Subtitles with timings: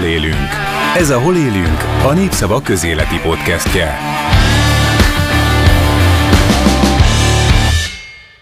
[0.00, 0.48] Hol élünk?
[0.96, 3.86] Ez a Hol élünk a Népszava közéleti podcastje.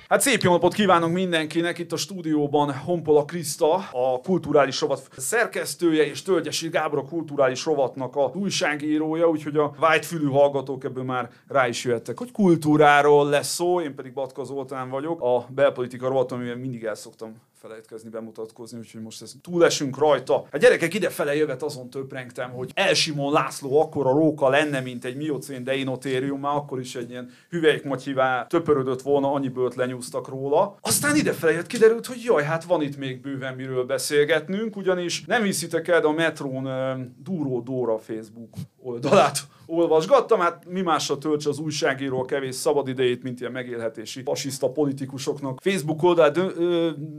[0.08, 6.06] Hát szép jó napot kívánunk mindenkinek itt a stúdióban Honpola Kriszta, a kulturális rovat szerkesztője,
[6.06, 11.68] és Tölgyesi Gábor a kulturális rovatnak a újságírója, úgyhogy a vágyfülű hallgatók ebből már rá
[11.68, 16.58] is jöttek, hogy kultúráról lesz szó, én pedig Batka Zoltán vagyok, a belpolitika rovat, amiben
[16.58, 20.46] mindig el szoktam felejtkezni, bemutatkozni, úgyhogy most ez túlesünk rajta.
[20.52, 25.64] Hát gyerekek, idefele jövet azon töprengtem, hogy Elsimon László akkora róka lenne, mint egy miocén
[25.64, 30.76] deinotérium, már akkor is egy ilyen hüvelykmatyivá töpörödött volna, annyi bőt lenyúztak róla.
[30.80, 35.42] Aztán idefele jött kiderült, hogy jaj, hát van itt még bőven miről beszélgetnünk, ugyanis nem
[35.42, 39.38] hiszitek el, de a Metrón uh, Dúró Dóra Facebook oldalát
[39.68, 45.58] olvasgattam, hát mi másra töltse az újságíró a kevés szabadidejét, mint ilyen megélhetési fasiszta politikusoknak
[45.62, 46.32] Facebook oldal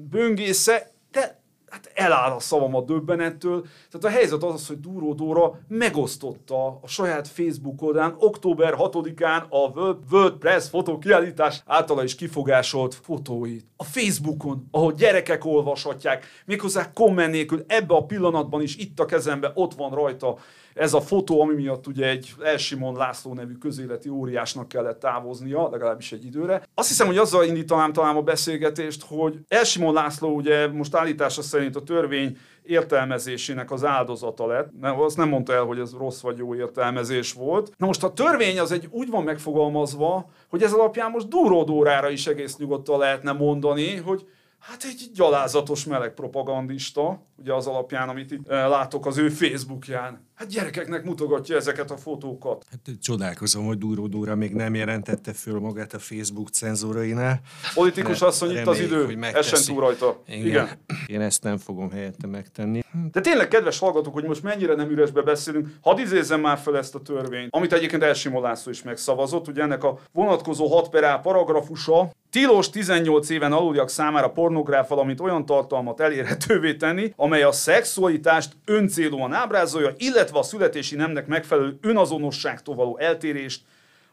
[0.09, 3.61] böngésze, de hát eláll a szavam a döbbenettől.
[3.91, 9.79] Tehát a helyzet az, hogy Dúró Dóra megosztotta a saját Facebook oldalán október 6-án a
[10.11, 13.65] World Press fotókiállítás általa is kifogásolt fotóit.
[13.77, 19.51] A Facebookon, ahol gyerekek olvashatják, méghozzá komment nélkül, ebbe a pillanatban is itt a kezembe
[19.53, 20.37] ott van rajta
[20.79, 26.11] ez a fotó, ami miatt ugye egy Elsimon László nevű közéleti óriásnak kellett távoznia, legalábbis
[26.11, 26.61] egy időre.
[26.73, 31.75] Azt hiszem, hogy azzal indítanám talán a beszélgetést, hogy Elsimon László ugye most állítása szerint
[31.75, 34.69] a törvény értelmezésének az áldozata lett.
[34.79, 37.71] Nem, azt nem mondta el, hogy ez rossz vagy jó értelmezés volt.
[37.77, 42.27] Na most a törvény az egy úgy van megfogalmazva, hogy ez alapján most Dúródórára is
[42.27, 44.25] egész nyugodtan lehetne mondani, hogy
[44.59, 50.28] Hát egy gyalázatos meleg propagandista, ugye az alapján, amit itt eh, látok az ő Facebookján.
[50.39, 52.65] Hát gyerekeknek mutogatja ezeket a fotókat.
[52.71, 57.39] Hát csodálkozom, hogy Dúró Dóra még nem jelentette föl magát a Facebook cenzúrainál.
[57.73, 60.21] Politikus asszony, itt az idő, essen túl rajta.
[60.27, 60.45] Igen.
[60.45, 60.69] Igen.
[61.07, 62.81] Én ezt nem fogom helyette megtenni.
[63.11, 66.95] De tényleg, kedves hallgatók, hogy most mennyire nem üresbe beszélünk, hadd idézzem már fel ezt
[66.95, 71.19] a törvényt, amit egyébként Elsimó László is megszavazott, ugye ennek a vonatkozó 6 per A
[71.19, 78.51] paragrafusa Tilos 18 éven aluliak számára pornográf, valamint olyan tartalmat elérhetővé tenni, amely a szexualitást
[78.65, 83.61] öncélúan ábrázolja, illetve a születési nemnek megfelelő önazonosságtól való eltérést,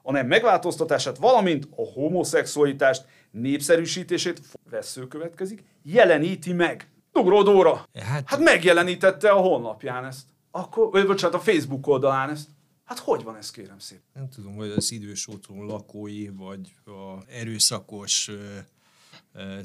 [0.02, 4.40] a nem megváltoztatását, valamint a homoszexualitást népszerűsítését,
[4.70, 6.90] vesző következik, jeleníti meg.
[7.12, 10.22] Dugró Dóra, hát, hát megjelenítette a honlapján ezt.
[10.50, 12.48] Akkor, vagy bocsánat, a Facebook oldalán ezt.
[12.84, 14.04] Hát hogy van ez, kérem szépen?
[14.14, 18.30] Nem tudom, hogy az idős otthon lakói, vagy a erőszakos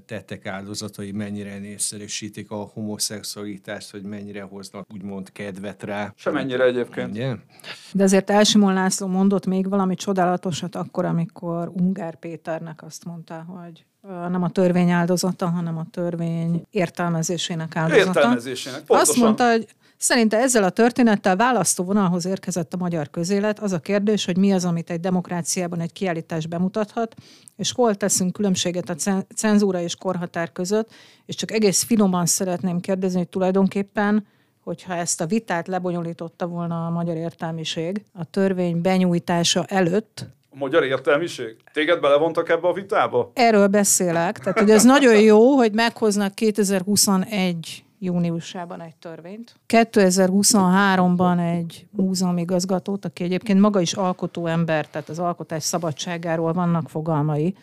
[0.06, 6.14] tettek áldozatai mennyire népszerűsítik a homoszexualitást, hogy mennyire hoznak úgymond kedvet rá.
[6.16, 7.12] Semennyire egyébként.
[7.12, 7.36] Ugye?
[7.94, 13.86] De azért Elsimon László mondott még valami csodálatosat akkor, amikor Ungár Péternek azt mondta, hogy
[14.30, 18.08] nem a törvény áldozata, hanem a törvény értelmezésének áldozata.
[18.08, 19.02] Értelmezésének, pontosan.
[19.02, 19.68] Azt mondta, hogy
[20.04, 23.60] Szerinte ezzel a történettel választóvonalhoz érkezett a magyar közélet.
[23.60, 27.16] Az a kérdés, hogy mi az, amit egy demokráciában egy kiállítás bemutathat,
[27.58, 30.92] és hol teszünk különbséget a cenzúra és korhatár között,
[31.26, 34.28] és csak egész finoman szeretném kérdezni, hogy tulajdonképpen
[34.64, 40.84] hogyha ezt a vitát lebonyolította volna a magyar értelmiség a törvény benyújtása előtt, a magyar
[40.84, 41.56] értelmiség?
[41.74, 43.32] Téged belevontak ebbe a vitába?
[43.34, 44.40] Erről beszélek.
[44.40, 49.56] Tehát, hogy ez nagyon jó, hogy meghoznak 2021 júniusában egy törvényt.
[49.68, 57.56] 2023-ban egy múzeumigazgatót, aki egyébként maga is alkotó ember, tehát az alkotás szabadságáról vannak fogalmai,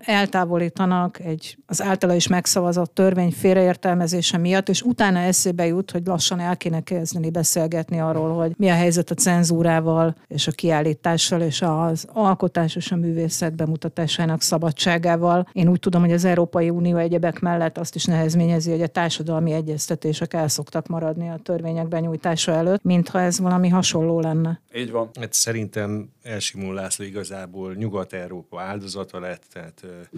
[0.00, 6.40] eltávolítanak egy, az általa is megszavazott törvény félreértelmezése miatt, és utána eszébe jut, hogy lassan
[6.40, 11.62] el kéne kezdeni beszélgetni arról, hogy mi a helyzet a cenzúrával, és a kiállítással, és
[11.62, 15.48] az alkotás és a művészet bemutatásának szabadságával.
[15.52, 19.52] Én úgy tudom, hogy az Európai Unió egyebek mellett azt is nehezményezi, hogy a társadalmi
[19.52, 24.60] egyeztetések el szoktak maradni a törvények benyújtása előtt, mintha ez valami hasonló lenne.
[24.74, 25.10] Így van.
[25.20, 30.08] Hát szerintem Elsimon László igazából Nyugat-Európa áldozata lett, tehát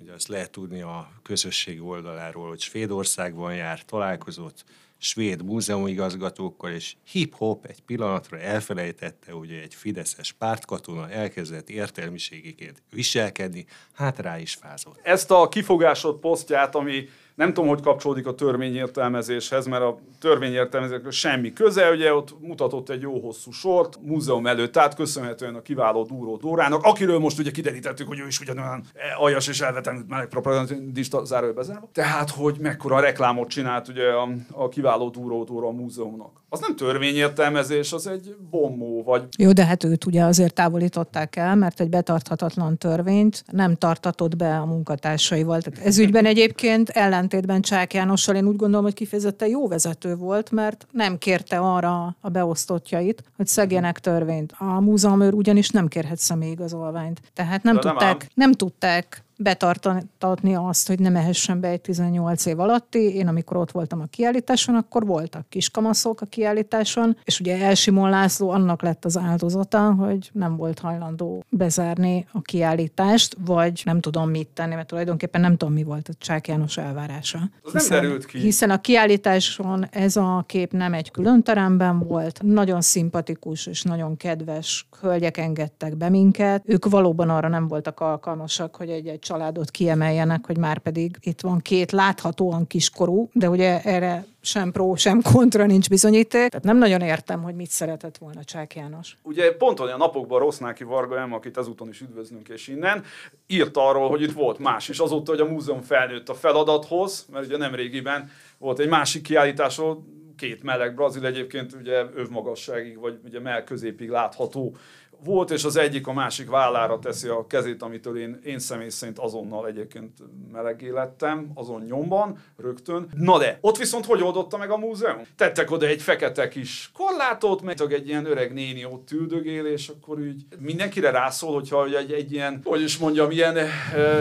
[0.00, 4.64] ugye azt lehet tudni a közösség oldaláról, hogy Svédországban jár, találkozott
[5.00, 14.18] svéd múzeumigazgatókkal, és hip-hop egy pillanatra elfelejtette, hogy egy fideszes pártkatona elkezdett értelmiségiként viselkedni, hát
[14.18, 15.00] rá is fázott.
[15.02, 17.08] Ezt a kifogásod posztját, ami
[17.38, 23.02] nem tudom, hogy kapcsolódik a törvényértelmezéshez, mert a törvényértelmezéshez semmi köze, ugye ott mutatott egy
[23.02, 28.08] jó hosszú sort, múzeum előtt, tehát köszönhetően a kiváló Dúró Dórának, akiről most ugye kiderítettük,
[28.08, 28.84] hogy ő is ugyanolyan
[29.18, 31.88] aljas és elvetemült meleg propagandista zárójelbe zárva.
[31.92, 36.42] Tehát, hogy mekkora reklámot csinált ugye a, a kiváló Dúró Dóra múzeumnak.
[36.50, 39.24] Az nem törvényértelmezés, az egy bombó, vagy...
[39.38, 44.58] Jó, de hát őt ugye azért távolították el, mert egy betarthatatlan törvényt nem tartatott be
[44.58, 45.60] a munkatársaival.
[45.60, 50.50] Tehát ez ügyben egyébként ellentétben Csák Jánossal én úgy gondolom, hogy kifejezetten jó vezető volt,
[50.50, 54.52] mert nem kérte arra a beosztottjait, hogy szegjenek törvényt.
[54.58, 57.20] A múzeumőr ugyanis nem kérhet személyigazolványt.
[57.34, 58.28] Tehát nem, De nem tudták, ám.
[58.34, 63.14] nem tudták betartatni azt, hogy ne mehessen be egy 18 év alatti.
[63.14, 68.50] Én amikor ott voltam a kiállításon, akkor voltak kiskamaszok a kiállításon, és ugye Elsimon László
[68.50, 74.48] annak lett az áldozata, hogy nem volt hajlandó bezárni a kiállítást, vagy nem tudom mit
[74.48, 77.38] tenni, mert tulajdonképpen nem tudom mi volt a Csák János elvárása.
[77.62, 78.38] Az nem derült ki.
[78.38, 84.16] Hiszen a kiállításon ez a kép nem egy külön teremben volt, nagyon szimpatikus és nagyon
[84.16, 86.62] kedves hölgyek engedtek be minket.
[86.66, 91.58] Ők valóban arra nem voltak alkalmasak, hogy egy-egy családot kiemeljenek, hogy már pedig itt van
[91.58, 96.48] két láthatóan kiskorú, de ugye erre sem pró, sem kontra nincs bizonyíték.
[96.48, 99.16] Tehát nem nagyon értem, hogy mit szeretett volna Csák János.
[99.22, 103.04] Ugye pont olyan napokban Rossznáki Varga Emma, akit ezúton is üdvözlünk és innen,
[103.46, 104.98] írt arról, hogy itt volt más is.
[104.98, 110.04] Azóta, hogy a múzeum felnőtt a feladathoz, mert ugye nem régiben volt egy másik kiállításról,
[110.36, 114.76] két meleg brazil egyébként ugye övmagasságig, vagy ugye mell középig látható
[115.24, 119.18] volt, és az egyik a másik vállára teszi a kezét, amitől én, én személy szerint
[119.18, 120.18] azonnal egyébként
[120.52, 123.08] melegé lettem, azon nyomban, rögtön.
[123.14, 125.22] Na de, ott viszont hogy oldotta meg a múzeum?
[125.36, 130.18] Tettek oda egy fekete kis korlátot, meg egy ilyen öreg néni ott üldögél, és akkor
[130.18, 133.68] úgy mindenkire rászól, hogyha egy, egy ilyen, hogy is mondjam, ilyen e,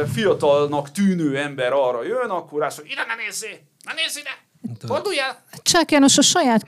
[0.06, 4.47] fiatalnak tűnő ember arra jön, akkor rászól, ide ne nézzé, ne nézz ide,
[4.88, 5.44] fordulj el!
[5.62, 6.64] Csák János a saját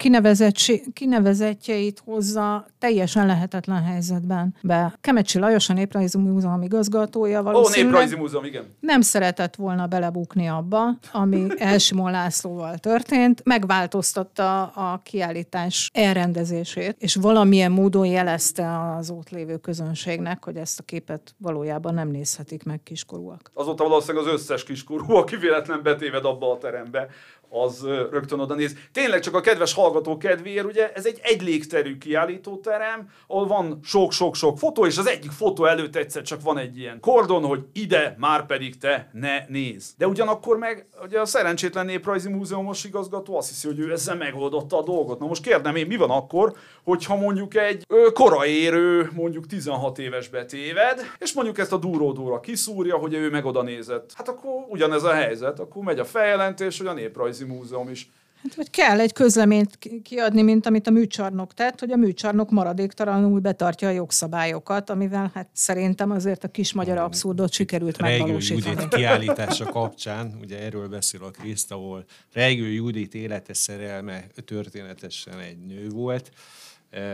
[0.94, 4.98] kinevezettjeit hozza teljesen lehetetlen helyzetben be.
[5.02, 8.76] Kemecsi Lajos, a Néprajzi Múzeum igazgatója Ó, valószínűleg Néprajzi Múzeum, igen.
[8.80, 17.72] nem szeretett volna belebukni abba, ami Elsimon Lászlóval történt, megváltoztatta a kiállítás elrendezését, és valamilyen
[17.72, 23.52] módon jelezte az ott lévő közönségnek, hogy ezt a képet valójában nem nézhetik meg kiskorúak.
[23.54, 27.08] Azóta valószínűleg az összes kiskorú, aki véletlen betéved abba a terembe,
[27.50, 28.76] az rögtön oda néz.
[28.92, 34.58] Tényleg csak a kedves hallgató kedvéért, ugye ez egy egy légterű kiállítóterem, ahol van sok-sok-sok
[34.58, 38.46] fotó, és az egyik fotó előtt egyszer csak van egy ilyen kordon, hogy ide már
[38.46, 39.94] pedig te ne néz.
[39.98, 44.78] De ugyanakkor meg ugye a szerencsétlen néprajzi múzeumos igazgató azt hiszi, hogy ő ezzel megoldotta
[44.78, 45.20] a dolgot.
[45.20, 46.54] Na most kérdem én, mi van akkor,
[46.84, 52.98] hogyha mondjuk egy ö, koraérő, mondjuk 16 éves betéved, és mondjuk ezt a duródóra kiszúrja,
[52.98, 54.12] hogy ő meg oda nézett.
[54.16, 58.10] Hát akkor ugyanez a helyzet, akkor megy a feljelentés, hogy a néprajzi múzeum is.
[58.44, 62.50] Hát, vagy kell egy közleményt ki- kiadni, mint amit a műcsarnok tett, hogy a műcsarnok
[62.50, 68.76] maradéktalanul betartja a jogszabályokat, amivel hát szerintem azért a kis magyar abszurdot sikerült Rejgő megvalósítani.
[68.76, 75.58] Judit kiállítása kapcsán, ugye erről beszél a Kriszta, ahol Rejgő Judit élete szerelme történetesen egy
[75.58, 76.32] nő volt,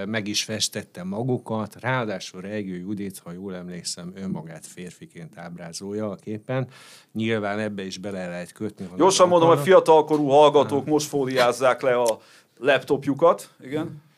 [0.06, 6.68] meg is festette magukat, ráadásul Rejgő Judit, ha jól emlékszem, önmagát férfiként ábrázolja a képen.
[7.14, 8.88] Nyilván ebbe is bele lehet kötni.
[8.98, 9.68] Gyorsan mondom, akarnak.
[9.68, 12.20] fiatalkorú hallgatók most fóliázzák le a
[12.58, 13.50] laptopjukat.
[13.64, 13.82] Igen.
[13.86, 14.15] Ö,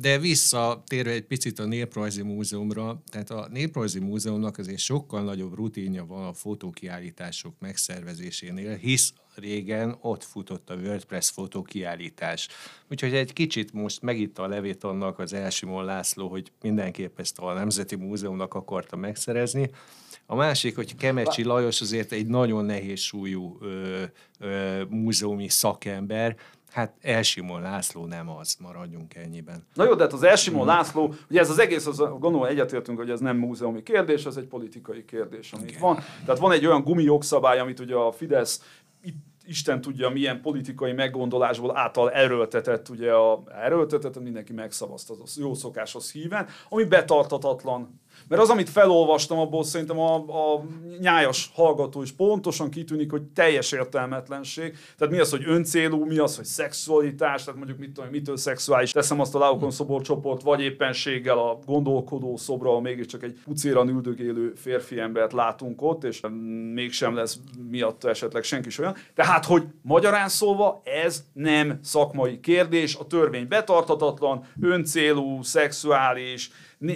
[0.00, 6.06] De visszatérve egy picit a Néprajzi Múzeumra, tehát a Néprajzi Múzeumnak azért sokkal nagyobb rutinja
[6.06, 12.48] van a fotókiállítások megszervezésénél, hisz régen ott futott a WordPress fotókiállítás.
[12.90, 17.52] Úgyhogy egy kicsit most megitta a levét annak az Elsimon László, hogy mindenképp ezt a
[17.52, 19.70] Nemzeti Múzeumnak akarta megszerezni.
[20.26, 24.02] A másik, hogy Kemecsi Lajos azért egy nagyon nehéz súlyú ö,
[24.38, 26.36] ö, múzeumi szakember,
[26.72, 29.66] Hát Elsimon László nem az, maradjunk ennyiben.
[29.74, 30.22] Na jó, de hát az.
[30.22, 34.36] Elsimon László, ugye ez az egész, az, gondolom egyetértünk, hogy ez nem múzeumi kérdés, ez
[34.36, 35.98] egy politikai kérdés, amit van.
[36.24, 38.62] Tehát van egy olyan gumi jogszabály, amit ugye a Fidesz
[39.02, 45.54] itt Isten tudja, milyen politikai meggondolásból által erőltetett, ugye a erőltetett, mindenki megszavazta, az jó
[45.54, 48.00] szokáshoz híven, ami betartatatlan.
[48.28, 50.64] Mert az, amit felolvastam, abból szerintem a, a
[51.00, 54.76] nyájas hallgató is pontosan kitűnik, hogy teljes értelmetlenség.
[54.98, 58.90] Tehát mi az, hogy öncélú, mi az, hogy szexualitás, tehát mondjuk mit tudom, mitől szexuális.
[58.90, 63.88] Teszem azt a Laukon szobor csoport, vagy éppenséggel a gondolkodó szobra, ahol mégiscsak egy pucéran
[63.88, 66.20] üldögélő férfi embert látunk ott, és
[66.72, 67.38] mégsem lesz
[67.70, 68.94] miatta esetleg senki is olyan.
[69.14, 76.50] Tehát, hogy magyarán szólva ez nem szakmai kérdés, a törvény betartatatlan, öncélú, szexuális,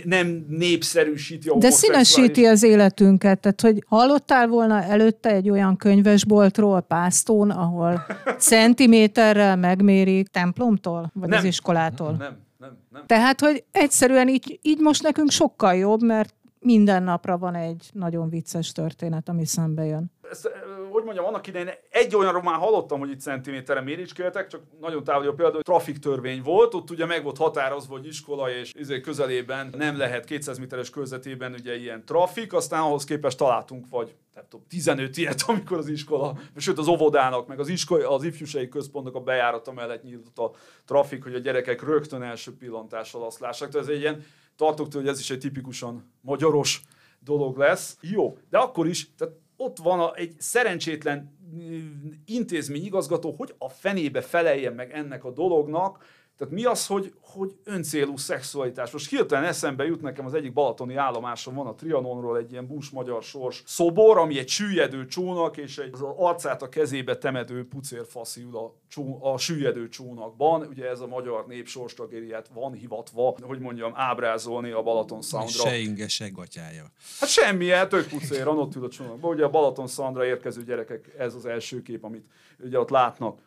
[0.04, 6.80] nem népszerűsíti a De színesíti az életünket, tehát hogy hallottál volna előtte egy olyan könyvesboltról
[6.80, 8.06] Pásztón, ahol
[8.38, 11.38] centiméterrel megmérik templomtól, vagy Nem.
[11.38, 12.14] az iskolától?
[12.18, 13.02] Nem, nem, nem.
[13.06, 18.28] Tehát, hogy egyszerűen így, így most nekünk sokkal jobb, mert minden napra van egy nagyon
[18.28, 20.10] vicces történet, ami szembe jön.
[20.30, 20.50] Ezt,
[20.96, 25.26] hogy mondjam, annak idején egy olyanról már hallottam, hogy itt centiméterre méricskéltek, csak nagyon távoli
[25.26, 29.00] a példa, hogy trafik törvény volt, ott ugye meg volt határozva, hogy iskola és izé
[29.00, 34.44] közelében nem lehet 200 méteres körzetében ugye ilyen trafik, aztán ahhoz képest találtunk vagy nem
[34.48, 39.14] tudom, 15 ilyet, amikor az iskola, sőt az óvodának, meg az, iskola, az ifjúsági központnak
[39.14, 40.50] a bejárata mellett nyílt a
[40.84, 43.68] trafik, hogy a gyerekek rögtön első pillantással azt lássák.
[43.68, 44.24] Tehát ez egy ilyen,
[44.56, 46.82] tartok hogy ez is egy tipikusan magyaros
[47.18, 47.96] dolog lesz.
[48.00, 54.20] Jó, de akkor is, tehát ott van a, egy szerencsétlen mm, intézményigazgató, hogy a fenébe
[54.20, 56.04] feleljen meg ennek a dolognak,
[56.38, 58.90] tehát mi az, hogy, hogy öncélú szexualitás?
[58.90, 62.90] Most hirtelen eszembe jut nekem az egyik balatoni állomáson van a Trianonról egy ilyen bús
[62.90, 68.42] magyar sors szobor, ami egy süllyedő csónak, és egy az arcát a kezébe temedő pucérfaszi
[68.42, 70.62] ül a, csó, a süllyedő csónakban.
[70.62, 75.68] Ugye ez a magyar nép sorstragériát van hivatva, hogy mondjam, ábrázolni a Balaton Soundra.
[75.68, 76.84] Se inge, se gatyája.
[77.20, 79.34] Hát semmilyen, tök pucér, ott ül a csónakban.
[79.34, 82.24] Ugye a Balaton Soundra érkező gyerekek, ez az első kép, amit
[82.58, 83.38] ugye ott látnak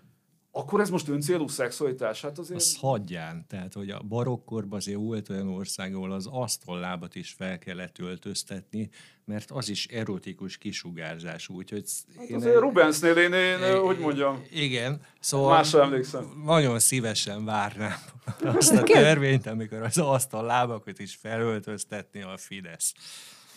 [0.60, 2.22] akkor ez most öncélú szexualitás?
[2.22, 2.60] Hát azért...
[2.60, 3.46] Az hagyján.
[3.48, 8.90] Tehát, hogy a barokkorban azért volt olyan ország, ahol az asztallábat is fel kellett öltöztetni,
[9.26, 11.50] mert az is erotikus kisugárzás.
[11.50, 11.84] Úgyhogy
[12.18, 14.44] hát én azért Rubensnél én, én, én, hogy mondjam.
[14.52, 15.02] Igen.
[15.20, 16.42] Szóval Másra emlékszem.
[16.46, 18.00] Nagyon szívesen várnám
[18.44, 22.94] azt a törvényt, amikor az asztallábakat is felöltöztetni a Fidesz.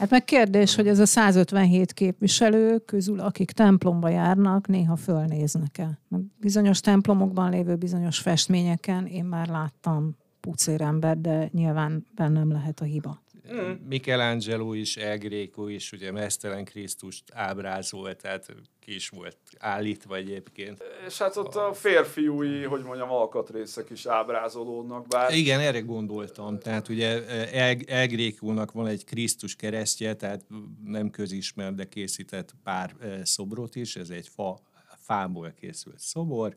[0.03, 5.99] Hát meg kérdés, hogy ez a 157 képviselő közül, akik templomba járnak, néha fölnéznek-e.
[6.09, 12.85] Meg bizonyos templomokban lévő bizonyos festményeken én már láttam pucérember, de nyilván bennem lehet a
[12.85, 13.22] hiba.
[13.53, 13.71] Mm.
[13.89, 20.83] Michelangelo is, El Greco is, ugye Mesztelen Krisztust ábrázolt, tehát ki is volt állítva egyébként.
[21.07, 25.07] És hát ott a férfiúi, hogy mondjam, alkatrészek is ábrázolódnak.
[25.07, 25.35] Bár...
[25.35, 26.59] Igen, erre gondoltam.
[26.59, 30.45] Tehát ugye El, El Greco-nak van egy Krisztus keresztje, tehát
[30.85, 34.61] nem közismert, de készített pár szobrot is, ez egy fa,
[34.97, 36.57] fából készült szobor.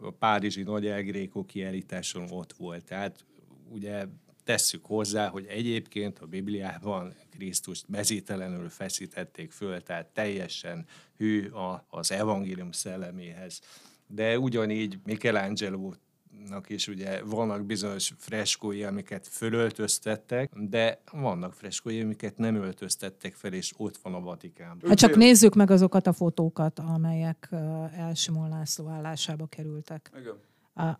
[0.00, 2.84] A Párizsi Nagy El Greco kiállításon ott volt.
[2.84, 3.24] Tehát
[3.68, 4.04] ugye
[4.44, 12.12] tesszük hozzá, hogy egyébként a Bibliában Krisztust mezítelenül feszítették föl, tehát teljesen hű a, az
[12.12, 13.60] evangélium szelleméhez.
[14.06, 15.92] De ugyanígy Michelangelo
[16.66, 23.72] is ugye vannak bizonyos freskói, amiket fölöltöztettek, de vannak freskói, amiket nem öltöztettek fel, és
[23.76, 24.88] ott van a Vatikánban.
[24.88, 27.48] Hát csak nézzük meg azokat a fotókat, amelyek
[27.96, 30.10] Elsimon László állásába kerültek.
[30.20, 30.48] Igen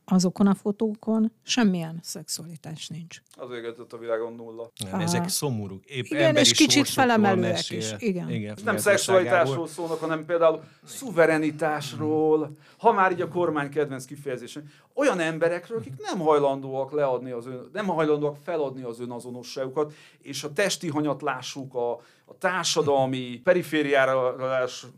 [0.05, 3.23] azokon a fotókon semmilyen szexualitás nincs.
[3.37, 4.71] Az égetett a világon nulla.
[4.91, 5.81] Nem, ezek szomorú.
[5.85, 7.95] Épp igen, és kicsit felemelőek is.
[7.99, 8.31] Igen.
[8.31, 15.21] igen nem szexualitásról szólnak, hanem például szuverenitásról, ha már így a kormány kedvenc kifejezésen, olyan
[15.21, 20.89] emberekről, akik nem hajlandóak leadni az ön, nem hajlandóak feladni az önazonosságukat, és a testi
[20.89, 21.91] hanyatlásuk, a,
[22.25, 24.35] a társadalmi perifériára,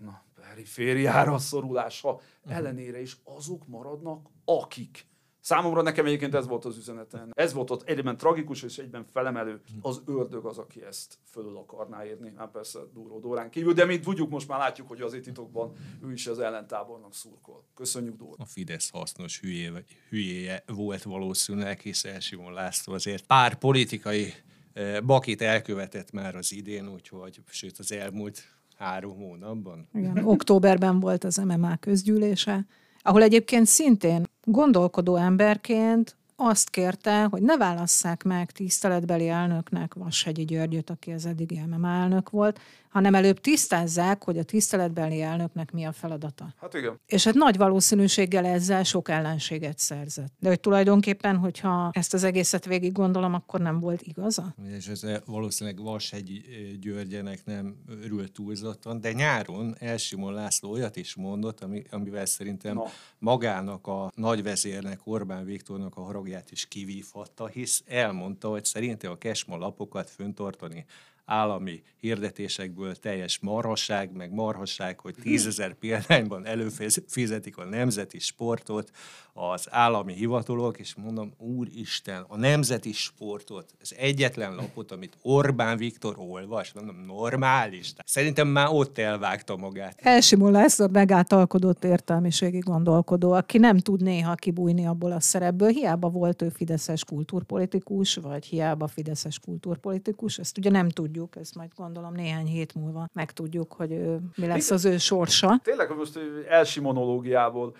[0.01, 0.23] na,
[0.53, 5.11] perifériára szorulása ellenére is azok maradnak, akik.
[5.41, 7.31] Számomra nekem egyébként ez volt az üzenetem.
[7.35, 9.61] Ez volt ott egyben tragikus és egyben felemelő.
[9.81, 12.33] Az ördög az, aki ezt fölül akarná érni.
[12.37, 15.73] Hát persze Dúró Dórán kívül, de mint tudjuk, most már látjuk, hogy az titokban
[16.03, 17.65] ő is az ellentábornak szurkol.
[17.75, 18.35] Köszönjük, Dóra.
[18.39, 19.71] A Fidesz hasznos hülyé,
[20.09, 24.33] hülyéje volt valószínűleg, hisz Simon László azért pár politikai
[24.73, 28.43] eh, bakit elkövetett már az idén, úgyhogy, sőt az elmúlt
[28.77, 29.89] három hónapban.
[29.95, 32.67] Igen, októberben volt az MMA közgyűlése,
[33.03, 40.91] ahol egyébként szintén gondolkodó emberként azt kérte, hogy ne válasszák meg tiszteletbeli elnöknek Vashegyi Györgyöt,
[40.91, 42.61] aki az eddigi MMA elnök volt,
[42.93, 46.55] hanem előbb tisztázzák, hogy a tiszteletbeli elnöknek mi a feladata.
[46.61, 47.01] Hát igen.
[47.07, 50.33] És hát nagy valószínűséggel ezzel sok ellenséget szerzett.
[50.39, 54.55] De hogy tulajdonképpen, hogyha ezt az egészet végig gondolom, akkor nem volt igaza?
[54.77, 56.43] És ez valószínűleg Vashegy
[56.81, 62.85] Györgyenek nem örült túlzottan, de nyáron Elsimon László olyat is mondott, ami, amivel szerintem no.
[63.19, 69.57] magának a nagyvezérnek, Orbán Viktornak a haragját is kivívhatta, hisz elmondta, hogy szerintem a kesma
[69.57, 70.85] lapokat föntartani
[71.25, 78.91] állami hirdetésekből teljes marhasság, meg marhasság, hogy tízezer példányban előfizetik a nemzeti sportot,
[79.35, 86.15] az állami hivatalok, és mondom, úristen, a nemzeti sportot, ez egyetlen lapot, amit Orbán Viktor
[86.19, 87.93] olvas, mondom, normális.
[88.05, 90.01] Szerintem már ott elvágta magát.
[90.03, 95.69] Elsimul lesz a megátalkodott értelmiségi gondolkodó, aki nem tud néha kibújni abból a szerepből.
[95.69, 101.71] Hiába volt ő fideszes kultúrpolitikus, vagy hiába fideszes kultúrpolitikus, ezt ugye nem tudjuk, ezt majd
[101.77, 105.61] gondolom néhány hét múlva megtudjuk, hogy ő, mi lesz az ő sorsa.
[105.63, 107.75] Tényleg most elsimonológiából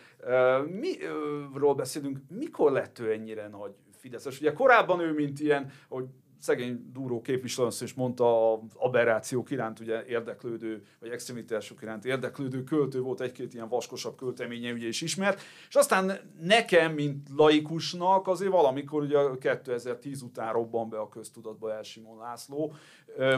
[0.81, 4.41] miről beszélünk, mikor lett ő ennyire nagy Fideszes?
[4.41, 6.05] Ugye korábban ő, mint ilyen, hogy
[6.43, 13.01] szegény duró képviselő is mondta, a aberrációk iránt ugye érdeklődő, vagy extremitások iránt érdeklődő költő
[13.01, 19.03] volt egy-két ilyen vaskosabb költeménye ugye is ismert, és aztán nekem, mint laikusnak azért valamikor
[19.03, 22.73] ugye 2010 után robban be a köztudatba Elsimon László,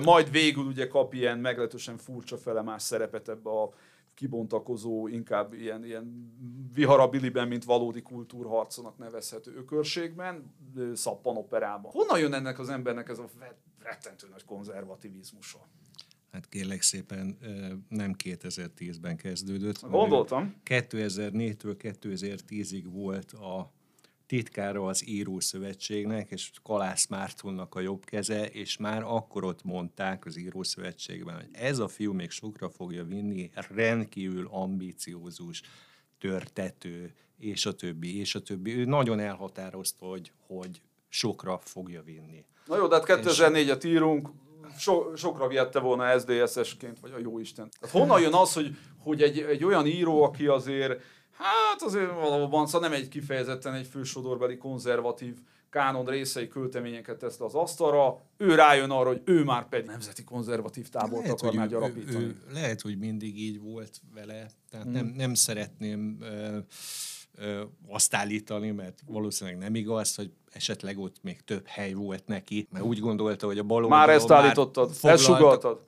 [0.03, 3.71] majd végül ugye kap ilyen meglehetősen furcsa felemás szerepet ebbe a
[4.15, 6.35] kibontakozó, inkább ilyen, ilyen
[6.75, 10.55] viharabiliben, mint valódi kultúrharconak nevezhető ökörségben,
[10.95, 11.93] szappanoperában.
[11.93, 13.29] Honnan jön ennek az embernek ez a
[13.79, 15.69] rettentő nagy konzervativizmusa?
[16.31, 17.39] Hát kérlek szépen
[17.89, 19.81] nem 2010-ben kezdődött.
[19.81, 20.55] Gondoltam.
[20.65, 23.73] 2004-től 2010-ig volt a
[24.35, 30.37] titkára az Írószövetségnek, és Kalász Mártonnak a jobb keze, és már akkor ott mondták az
[30.37, 35.63] Írószövetségben, hogy ez a fiú még sokra fogja vinni, rendkívül ambíciózus,
[36.19, 38.75] törtető, és a többi, és a többi.
[38.75, 42.45] Ő nagyon elhatározta, hogy, hogy sokra fogja vinni.
[42.67, 44.29] Na jó, de hát 2004-et írunk,
[44.79, 47.69] so, sokra viette volna SZDSZ-esként, vagy a jó Isten.
[47.81, 51.03] Tehát honnan jön az, hogy, hogy egy, egy olyan író, aki azért
[51.37, 55.35] Hát azért valóban, szóval nem egy kifejezetten egy fősodorbeli konzervatív
[55.71, 60.89] kánon részei költeményeket tesz az asztalra, ő rájön arra, hogy ő már pedig nemzeti konzervatív
[60.89, 62.25] tábort lehet, akarná gyarapítani.
[62.25, 64.95] Ő, ő, lehet, hogy mindig így volt vele, tehát hmm.
[64.95, 66.59] nem, nem szeretném ö,
[67.39, 72.69] ö, azt állítani, mert valószínűleg nem igaz, hogy esetleg ott még több hely volt neki,
[72.71, 75.81] mert úgy gondolta, hogy a baloldalon Már ezt állítottad, ezt sugaltad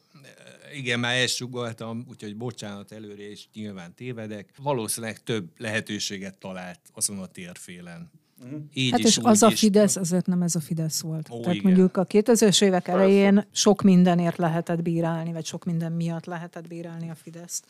[0.74, 4.50] igen, már ezt sugaltam, úgyhogy bocsánat előre, és nyilván tévedek.
[4.62, 8.10] Valószínűleg több lehetőséget talált azon a térfélen.
[8.44, 8.60] Uh-huh.
[8.72, 10.00] Így hát és az a Fidesz, is.
[10.00, 11.30] azért nem ez a Fidesz volt.
[11.30, 11.66] Ó, Tehát igen.
[11.66, 17.10] mondjuk a 2000-es évek elején sok mindenért lehetett bírálni, vagy sok minden miatt lehetett bírálni
[17.10, 17.66] a Fideszt.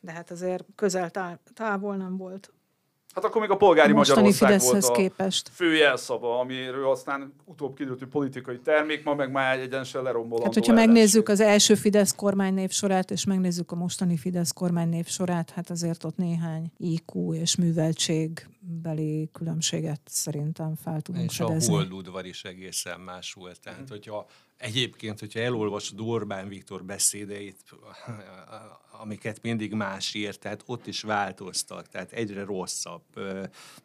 [0.00, 1.10] De hát azért közel
[1.54, 2.52] távol nem volt.
[3.14, 5.50] Hát akkor még a polgári a Magyarország Fideszhez volt a képest.
[5.52, 10.40] fő jelszava, amiről aztán utóbb kiderült, hogy politikai termék, ma meg már egyenesen lerombol.
[10.42, 15.50] Hát, hogyha megnézzük az első Fidesz kormánynév sorát, és megnézzük a mostani Fidesz kormánynév sorát,
[15.50, 18.46] hát azért ott néhány IQ és műveltség
[18.82, 21.74] beli különbséget szerintem fel tudunk És fedezni.
[21.74, 23.60] a holdudvar is egészen más volt.
[23.60, 23.88] Tehát, mm.
[23.88, 24.26] hogyha
[24.64, 27.56] egyébként, hogyha elolvasod Orbán Viktor beszédeit,
[29.00, 33.02] amiket mindig más írt, tehát ott is változtak, tehát egyre rosszabb.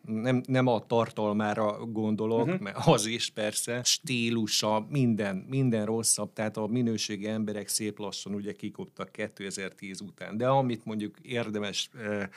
[0.01, 2.59] Nem, nem a tartalmára gondolok, uh-huh.
[2.59, 8.53] mert az is persze, stílusa, minden, minden rosszabb, tehát a minőségi emberek szép lassan ugye
[8.53, 10.37] kikoptak 2010 után.
[10.37, 11.89] De amit mondjuk érdemes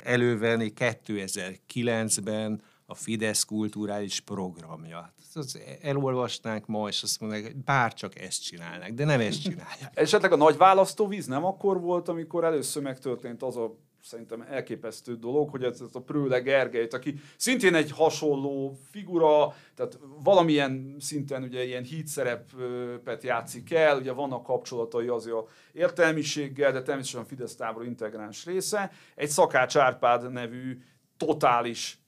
[0.02, 5.14] elővenni 2009-ben, a Fidesz kulturális programja.
[5.34, 9.90] Az elolvasnánk ma, és azt mondják, hogy bárcsak ezt csinálnak, de nem ezt csinálják.
[9.94, 15.50] Esetleg a nagy választóvíz nem akkor volt, amikor először megtörtént az a szerintem elképesztő dolog,
[15.50, 21.64] hogy ez, ez a Prőle Gergelyt, aki szintén egy hasonló figura, tehát valamilyen szinten ugye
[21.64, 27.84] ilyen hídszerepet játszik el, ugye vannak kapcsolatai azért a értelmiséggel, de természetesen a Fidesz tábor
[27.84, 28.90] integráns része.
[29.14, 30.78] Egy Szakács Árpád nevű
[31.16, 32.01] totális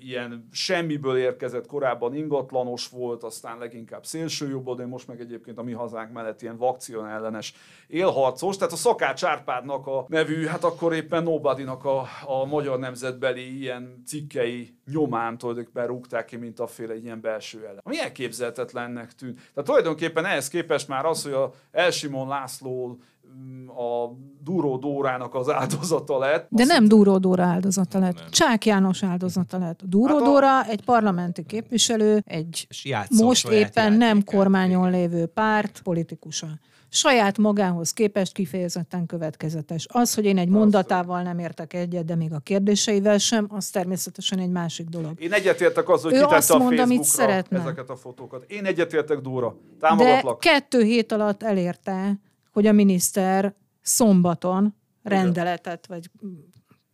[0.00, 4.04] ilyen semmiből érkezett, korábban ingatlanos volt, aztán leginkább
[4.76, 7.54] de most meg egyébként a mi hazánk mellett ilyen vakcion ellenes
[7.86, 8.56] élharcos.
[8.56, 14.02] Tehát a Szakács Árpádnak a nevű, hát akkor éppen nobody a, a magyar nemzetbeli ilyen
[14.06, 17.80] cikkei nyomán tulajdonképpen rúgták ki, mint a féle ilyen belső ellen.
[17.82, 19.34] Ami elképzelhetetlennek tűnt.
[19.34, 22.98] Tehát tulajdonképpen ehhez képest már az, hogy a Elsimon László
[23.66, 26.46] a Duró Dórának az áldozata lett.
[26.50, 28.14] De nem Duró Dóra áldozata lett.
[28.14, 28.30] Nem.
[28.30, 29.80] Csák János áldozata lett.
[29.84, 30.24] Duró hát a...
[30.24, 32.66] Dóra egy parlamenti képviselő, egy
[33.08, 36.46] most éppen nem kormányon lévő párt politikusa
[36.90, 39.86] saját magához képest kifejezetten következetes.
[39.90, 44.38] Az, hogy én egy mondatával nem értek egyet, de még a kérdéseivel sem, az természetesen
[44.38, 45.22] egy másik dolog.
[45.22, 47.60] Én egyetértek az, hogy kitette azt a amit szeretne.
[47.60, 48.44] ezeket a fotókat.
[48.50, 49.56] Én egyetértek Dóra.
[49.80, 50.42] Támogatlak.
[50.42, 52.20] De kettő hét alatt elérte,
[52.58, 56.10] hogy a miniszter szombaton rendeletet, vagy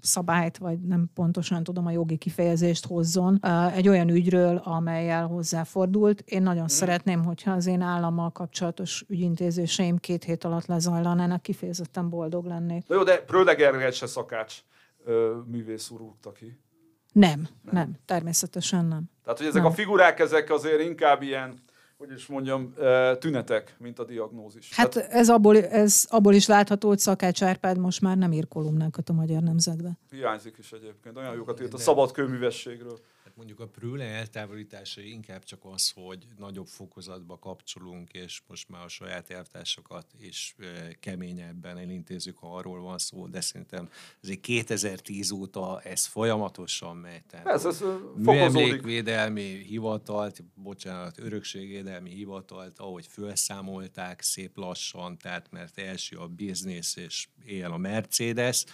[0.00, 3.40] szabályt, vagy nem pontosan tudom a jogi kifejezést hozzon
[3.74, 6.20] egy olyan ügyről, amelyel hozzáfordult.
[6.20, 6.66] Én nagyon hmm.
[6.66, 12.86] szeretném, hogyha az én állammal kapcsolatos ügyintézéseim két hét alatt lezajlanának, kifejezetten boldog lennék.
[12.86, 14.54] Na jó, de Prödeger se szakács
[15.46, 16.00] művész úr
[16.34, 16.60] ki.
[17.12, 19.10] Nem, nem, nem, természetesen nem.
[19.22, 19.70] Tehát, hogy ezek nem.
[19.70, 21.63] a figurák, ezek azért inkább ilyen
[21.96, 22.74] hogy is mondjam,
[23.18, 24.74] tünetek, mint a diagnózis.
[24.74, 28.48] Hát Tehát, ez, abból, ez abból is látható, hogy Szakács Árpád most már nem ír
[28.48, 29.98] kolumnákat a Magyar Nemzetbe.
[30.10, 31.16] Hiányzik is egyébként.
[31.16, 32.98] Olyan jókat írt a szabad kőművességről.
[33.36, 38.88] Mondjuk a Prüle eltávolítása inkább csak az, hogy nagyobb fokozatba kapcsolunk, és most már a
[38.88, 40.56] saját elvtársakat is
[41.00, 43.88] keményebben elintézzük, ha arról van szó, de szerintem
[44.22, 47.24] azért 2010 óta ez folyamatosan megy.
[47.26, 47.84] Tehát ez, ez
[48.16, 57.28] műemlékvédelmi hivatalt, bocsánat, örökségvédelmi hivatalt, ahogy felszámolták szép lassan, tehát mert első a biznisz és
[57.44, 58.64] él a Mercedes,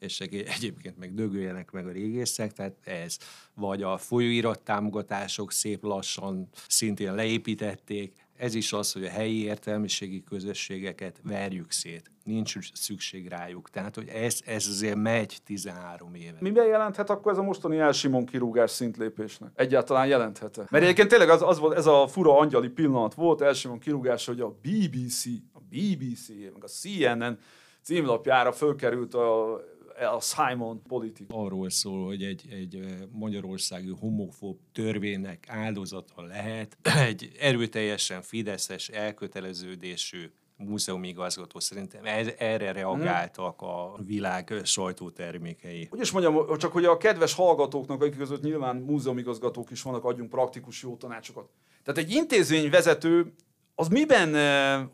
[0.00, 3.16] és egyébként meg dögöljenek meg a régészek, tehát ez.
[3.54, 10.22] Vagy a folyóirat támogatások szép lassan szintén leépítették, ez is az, hogy a helyi értelmiségi
[10.22, 12.10] közösségeket verjük szét.
[12.24, 13.70] Nincs szükség rájuk.
[13.70, 16.36] Tehát, hogy ez, ez azért megy 13 éve.
[16.40, 19.50] Miben jelenthet akkor ez a mostani elsimon kirúgás szintlépésnek?
[19.54, 20.66] Egyáltalán jelenthet-e?
[20.70, 24.40] Mert egyébként tényleg az, az volt, ez a fura angyali pillanat volt, elsimon kirúgás, hogy
[24.40, 27.38] a BBC, a BBC, meg a CNN
[27.82, 29.60] címlapjára fölkerült a
[30.06, 31.34] a Simon politika.
[31.34, 36.76] Arról szól, hogy egy, egy magyarországi homofób törvénynek áldozata lehet
[37.08, 42.00] egy erőteljesen fideszes elköteleződésű múzeumigazgató szerintem
[42.38, 45.86] erre reagáltak a világ sajtótermékei.
[45.90, 50.30] Hogy is mondjam, csak hogy a kedves hallgatóknak, akik között nyilván múzeumigazgatók is vannak, adjunk
[50.30, 51.48] praktikus jó tanácsokat.
[51.84, 53.34] Tehát egy intézmény vezető
[53.74, 54.34] az miben,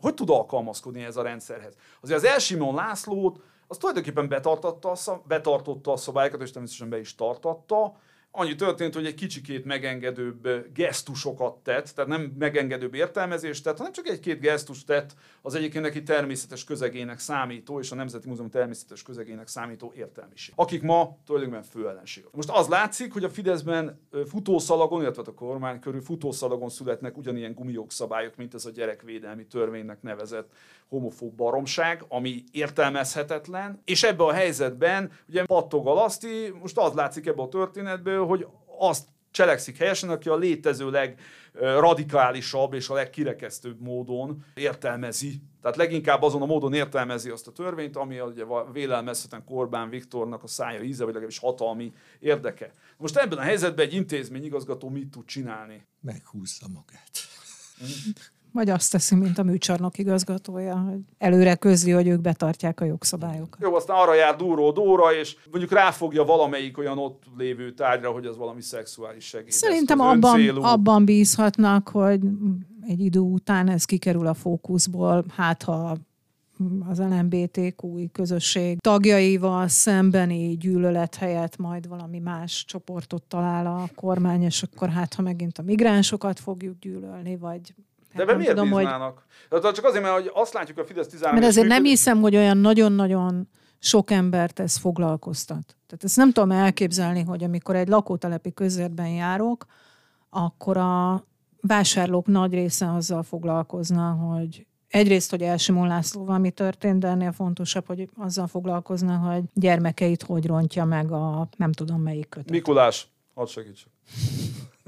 [0.01, 1.75] hogy tud alkalmazkodni ez a rendszerhez?
[2.01, 7.15] Azért az Elsimon Lászlót az tulajdonképpen betartotta a, betartotta a szabályokat, és természetesen be is
[7.15, 7.95] tartotta,
[8.39, 14.07] Annyi történt, hogy egy kicsikét megengedőbb gesztusokat tett, tehát nem megengedőbb értelmezést tett, hanem csak
[14.07, 19.47] egy-két gesztust tett az egyébként neki természetes közegének számító, és a Nemzeti Múzeum természetes közegének
[19.47, 20.53] számító értelmiség.
[20.57, 22.31] Akik ma tulajdonképpen főellenségek.
[22.31, 28.35] Most az látszik, hogy a Fideszben futószalagon, illetve a kormány körül futószalagon születnek ugyanilyen gumijogszabályok,
[28.35, 30.51] mint ez a gyerekvédelmi törvénynek nevezett
[30.89, 37.27] homofób baromság, ami értelmezhetetlen, és ebbe a helyzetben ugye pattog a laszti, most az látszik
[37.27, 38.47] ebbe a történetből, hogy
[38.79, 45.41] azt cselekszik helyesen, aki a létező legradikálisabb és a legkirekesztőbb módon értelmezi.
[45.61, 50.47] Tehát leginkább azon a módon értelmezi azt a törvényt, ami ugye vélelmezhetően Korbán Viktornak a
[50.47, 52.71] szája íze, vagy legalábbis hatalmi érdeke.
[52.97, 55.85] Most ebben a helyzetben egy intézmény igazgató mit tud csinálni?
[56.01, 57.11] Meghúzza magát.
[58.57, 63.61] Vagy azt teszi, mint a műcsarnok igazgatója, hogy előre közli, hogy ők betartják a jogszabályokat.
[63.61, 68.25] Jó, aztán arra jár duró Dóra, és mondjuk ráfogja valamelyik olyan ott lévő tárgyra, hogy
[68.25, 69.51] az valami szexuális segéd.
[69.51, 72.19] Szerintem abban, abban bízhatnak, hogy
[72.87, 75.97] egy idő után ez kikerül a fókuszból, hát ha
[76.89, 84.63] az LMBTQ közösség tagjaival szembeni gyűlölet helyett majd valami más csoportot talál a kormány, és
[84.63, 87.73] akkor hát, ha megint a migránsokat fogjuk gyűlölni, vagy
[88.17, 89.25] de ebben miért tudom, bíznának?
[89.49, 89.73] Hogy...
[89.73, 92.57] Csak azért, mert hogy azt látjuk a Fidesz 13 Mert azért nem hiszem, hogy olyan
[92.57, 93.49] nagyon-nagyon
[93.79, 95.77] sok embert ez foglalkoztat.
[95.87, 99.65] Tehát ezt nem tudom elképzelni, hogy amikor egy lakótelepi közértben járok,
[100.29, 101.25] akkor a
[101.61, 107.85] vásárlók nagy része azzal foglalkozna, hogy egyrészt, hogy Elsimon Lászlóval mi történt, de ennél fontosabb,
[107.85, 112.49] hogy azzal foglalkozna, hogy gyermekeit hogy rontja meg a nem tudom melyik kötet.
[112.49, 113.91] Mikulás, hadd segítsek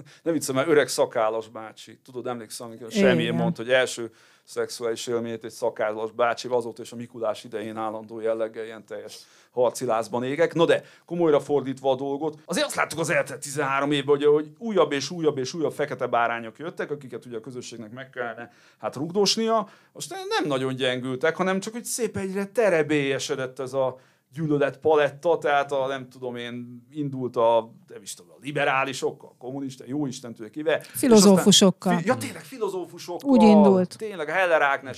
[0.23, 1.99] nem viccem, mert öreg szakállas bácsi.
[2.03, 4.12] Tudod, emlékszem, amikor semmi mondta, hogy első
[4.43, 9.17] szexuális élményét egy szakállas bácsi, azóta és a Mikulás idején állandó jelleggel ilyen teljes
[9.51, 10.53] harci lázban égek.
[10.53, 14.51] No de, komolyra fordítva a dolgot, azért azt láttuk az eltelt 13 évben, hogy, hogy
[14.57, 18.95] újabb és újabb és újabb fekete bárányok jöttek, akiket ugye a közösségnek meg kellene hát
[18.95, 19.69] rugdosnia.
[19.91, 23.99] Most nem nagyon gyengültek, hanem csak hogy szép egyre terebélyesedett ez a
[24.34, 29.84] gyűlölet paletta, tehát a, nem tudom én, indult a, nem is tudom, a liberálisokkal, kommunista,
[29.88, 30.80] jó Isten tudja kivel.
[30.82, 31.96] Filozófusokkal.
[31.96, 33.30] Aztán, ja, tényleg filozófusokkal.
[33.30, 33.98] Úgy indult.
[33.98, 34.98] Tényleg a Heller Ágnes.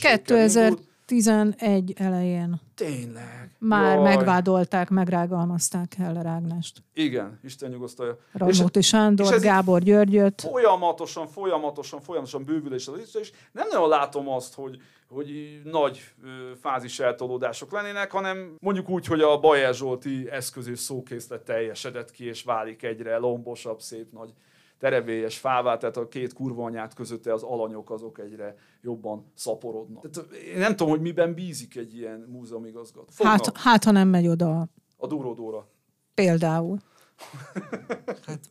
[1.11, 2.61] 2011 elején.
[2.75, 3.55] Tényleg.
[3.59, 4.03] Már Jaj.
[4.03, 6.83] megvádolták, megrágalmazták Heller Ágnest.
[6.93, 8.17] Igen, Isten nyugosztalja.
[8.31, 10.41] Radnóti Sándor, és Gábor Györgyöt.
[10.41, 16.13] Folyamatosan, folyamatosan, folyamatosan bővülés az és nem nagyon látom azt, hogy hogy nagy
[16.61, 22.25] fázis eltolódások lennének, hanem mondjuk úgy, hogy a Bajer Zsolti eszköz és szókészlet teljesedett ki,
[22.25, 24.33] és válik egyre lombosabb, szép nagy
[24.81, 30.09] terebélyes fává, tehát a két kurva anyát között az alanyok azok egyre jobban szaporodnak.
[30.09, 33.07] Tehát én nem tudom, hogy miben bízik egy ilyen múzeumigazgató.
[33.23, 34.67] Hát, hát, ha nem megy oda.
[34.97, 35.67] A Durodóra.
[36.13, 36.77] Például.
[38.25, 38.49] Hát,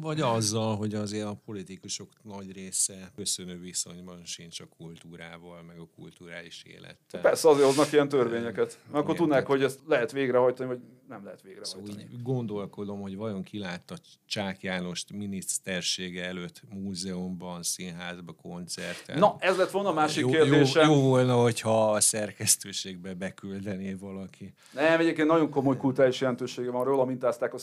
[0.00, 5.88] vagy azzal, hogy azért a politikusok nagy része köszönő viszonyban sincs a kultúrával, meg a
[5.96, 7.20] kulturális élettel.
[7.20, 8.78] Persze azért hoznak ilyen törvényeket.
[8.90, 11.86] Mert akkor tudnák, hogy ezt lehet végrehajtani, vagy nem lehet végrehajtani.
[11.86, 13.94] Szóval úgy gondolkodom, hogy vajon kilátta
[14.26, 19.18] Csák Jánost minisztersége előtt múzeumban, színházban, koncerten.
[19.18, 20.88] Na, ez lett volna a másik jó, kérdésem.
[20.88, 24.54] Jó, jó volna, hogyha a szerkesztőségbe beküldené valaki.
[24.72, 27.58] Nem, egyébként nagyon komoly kulturális jelentősége van róla, mintázták a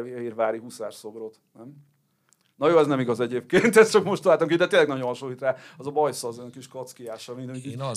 [0.00, 1.74] Székesfehérvári huszár szobrot, nem?
[2.56, 5.40] Na jó, ez nem igaz egyébként, ezt csak most találtam ki, de tényleg nagyon hasonlít
[5.40, 5.56] rá.
[5.76, 7.46] Az a bajsza az olyan kis kackiása, mint,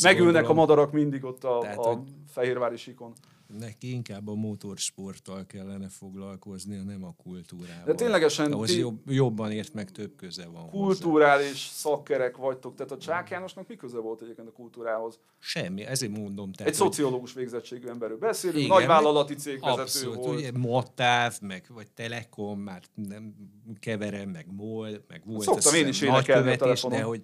[0.01, 3.13] megülnek gondolom, a madarak mindig ott a, tehát, a fehérvári sikon
[3.47, 7.85] neki inkább a motorsporttal kellene foglalkoznia, nem a kultúrával.
[7.85, 8.51] De ténylegesen...
[8.51, 8.77] Ahhoz ti...
[8.77, 11.71] jobb, jobban ért meg több köze van Kulturális hozzá.
[11.71, 12.75] szakkerek vagytok.
[12.75, 15.19] Tehát a Csák Jánosnak mi köze volt egyébként a kultúrához?
[15.39, 16.51] Semmi, ezért mondom.
[16.51, 16.87] Tehát, Egy hogy...
[16.87, 20.39] szociológus végzettségű emberről beszélünk, Igen, nagy vállalati cégvezető abszolút, volt.
[20.39, 23.35] Ugye, Motáv, meg vagy Telekom, már nem
[23.79, 26.97] keverem, meg MOL, meg volt Szoktam én is énekelni a telefonon.
[26.97, 27.21] De hogy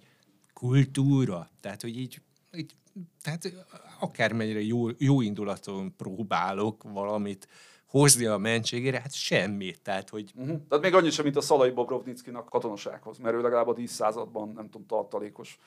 [0.54, 2.22] kultúra, tehát hogy így,
[2.58, 2.76] így
[3.24, 3.66] tehát
[4.00, 7.48] akármennyire jó, jó indulaton próbálok valamit
[7.86, 9.82] hozni a mentségére, hát semmit.
[9.82, 10.32] Tehát, hogy...
[10.36, 10.60] Uh-huh.
[10.70, 14.52] Tehát még annyi sem, mint a Szalai Bobrovnickinak katonasághoz, mert ő legalább a 10 században,
[14.56, 15.58] nem tudom, tartalékos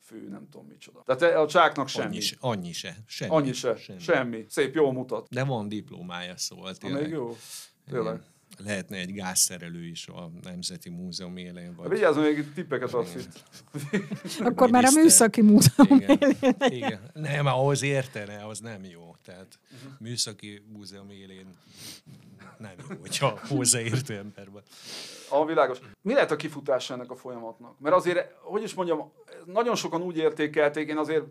[0.00, 1.02] fő, nem tudom micsoda.
[1.06, 2.06] Tehát a csáknak semmi.
[2.06, 2.36] Annyi se.
[2.40, 2.96] Annyi se.
[3.06, 3.34] Semmi.
[3.34, 3.76] Annyi se.
[3.76, 4.00] Semmi.
[4.00, 4.44] semmi.
[4.48, 5.26] Szép, jól mutat.
[5.30, 7.02] De van diplomája, szóval tényleg.
[7.02, 7.36] Még jó.
[7.90, 8.20] Tényleg
[8.64, 11.74] lehetne egy gázszerelő is a Nemzeti Múzeum élén.
[11.76, 11.88] Vagy...
[11.88, 13.42] Vigyázzon, még tippeket adsz itt.
[14.40, 16.36] Akkor már a Műszaki Múzeum igen, élén.
[16.60, 17.10] Igen.
[17.14, 19.14] Nem, ahhoz értene, az nem jó.
[19.24, 20.00] Tehát uh-huh.
[20.00, 21.46] Műszaki Múzeum élén
[22.58, 24.62] nem jó, hogyha hozzáértő ember van.
[25.28, 25.78] A világos.
[26.02, 27.80] Mi lehet a kifutása ennek a folyamatnak?
[27.80, 29.12] Mert azért, hogy is mondjam,
[29.44, 31.24] nagyon sokan úgy értékelték, én azért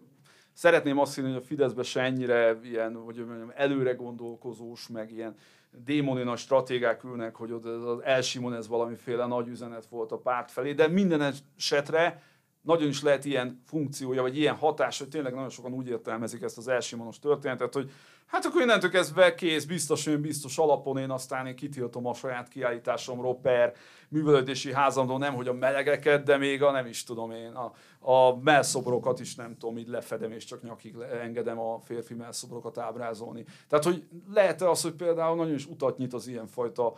[0.54, 5.36] szeretném azt hinni, hogy a Fideszben se ennyire ilyen, hogy mondjam, előre gondolkozós, meg ilyen
[5.72, 10.52] démoni nagy stratégák ülnek, hogy ott az elsimon ez valamiféle nagy üzenet volt a párt
[10.52, 12.24] felé, de minden esetre
[12.68, 16.58] nagyon is lehet ilyen funkciója, vagy ilyen hatás, hogy tényleg nagyon sokan úgy értelmezik ezt
[16.58, 17.92] az elsimonos történetet, hogy
[18.26, 22.48] hát akkor innentől kezdve kész, biztos, hogy biztos alapon én aztán én kitiltom a saját
[22.48, 23.74] kiállításomról per
[24.10, 27.74] művelődési házamról, nem hogy a melegeket, de még a nem is tudom én, a,
[28.12, 33.46] a melszobrokat is nem tudom, így lefedem, és csak nyakig engedem a férfi melszobrokat ábrázolni.
[33.68, 36.94] Tehát, hogy lehet-e az, hogy például nagyon is utat nyit az ilyenfajta,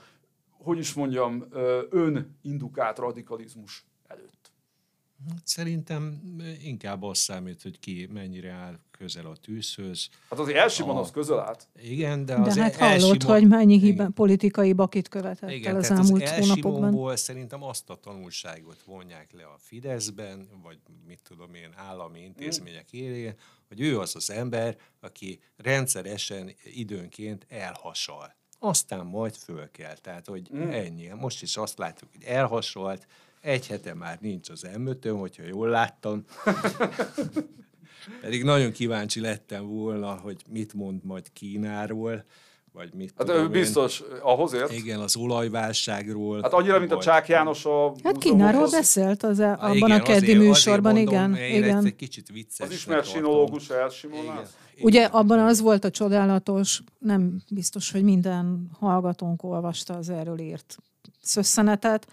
[0.63, 1.47] hogy is mondjam,
[1.89, 3.88] önindukált radikalizmus
[5.43, 6.21] szerintem
[6.63, 10.09] inkább az számít, hogy ki mennyire áll közel a tűzhöz.
[10.29, 10.99] Hát azért Elsimon a...
[10.99, 11.67] az közel állt.
[11.81, 13.39] Igen, de, de az hát hallott, Elsimon...
[13.39, 17.15] hogy mennyi hiba, politikai bakit követett igen, el az elmúlt az hónapokban.
[17.15, 20.77] szerintem azt a tanulságot vonják le a Fideszben, vagy
[21.07, 22.99] mit tudom én, állami intézmények mm.
[22.99, 23.35] élén,
[23.67, 28.37] hogy ő az az ember, aki rendszeresen időnként elhasal.
[28.59, 29.95] Aztán majd föl kell.
[29.95, 30.69] Tehát, hogy mm.
[30.69, 31.07] ennyi.
[31.07, 33.07] Most is azt látjuk, hogy elhasalt,
[33.41, 36.23] egy hete már nincs az emötön, hogyha jól láttam.
[38.21, 42.23] Pedig nagyon kíváncsi lettem volna, hogy mit mond majd Kínáról,
[42.73, 44.17] vagy mit Hát ő biztos, én.
[44.21, 44.71] ahhoz ért.
[44.71, 46.41] Igen, az olajválságról.
[46.41, 47.93] Hát annyira, mint a Csák János a...
[48.03, 48.71] Hát Kínáról az...
[48.71, 51.63] beszélt az, e- abban igen, a keddi azért, műsorban, azért mondom, igen.
[51.63, 51.85] igen.
[51.85, 52.67] egy kicsit vicces.
[52.67, 54.47] Az ismert sinológus elsimolás.
[54.81, 60.77] Ugye abban az volt a csodálatos, nem biztos, hogy minden hallgatónk olvasta az erről írt
[61.21, 62.07] szösszenetet,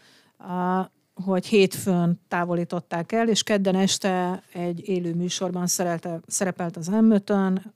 [1.25, 7.15] hogy hétfőn távolították el, és kedden este egy élő műsorban szerelte, szerepelt az m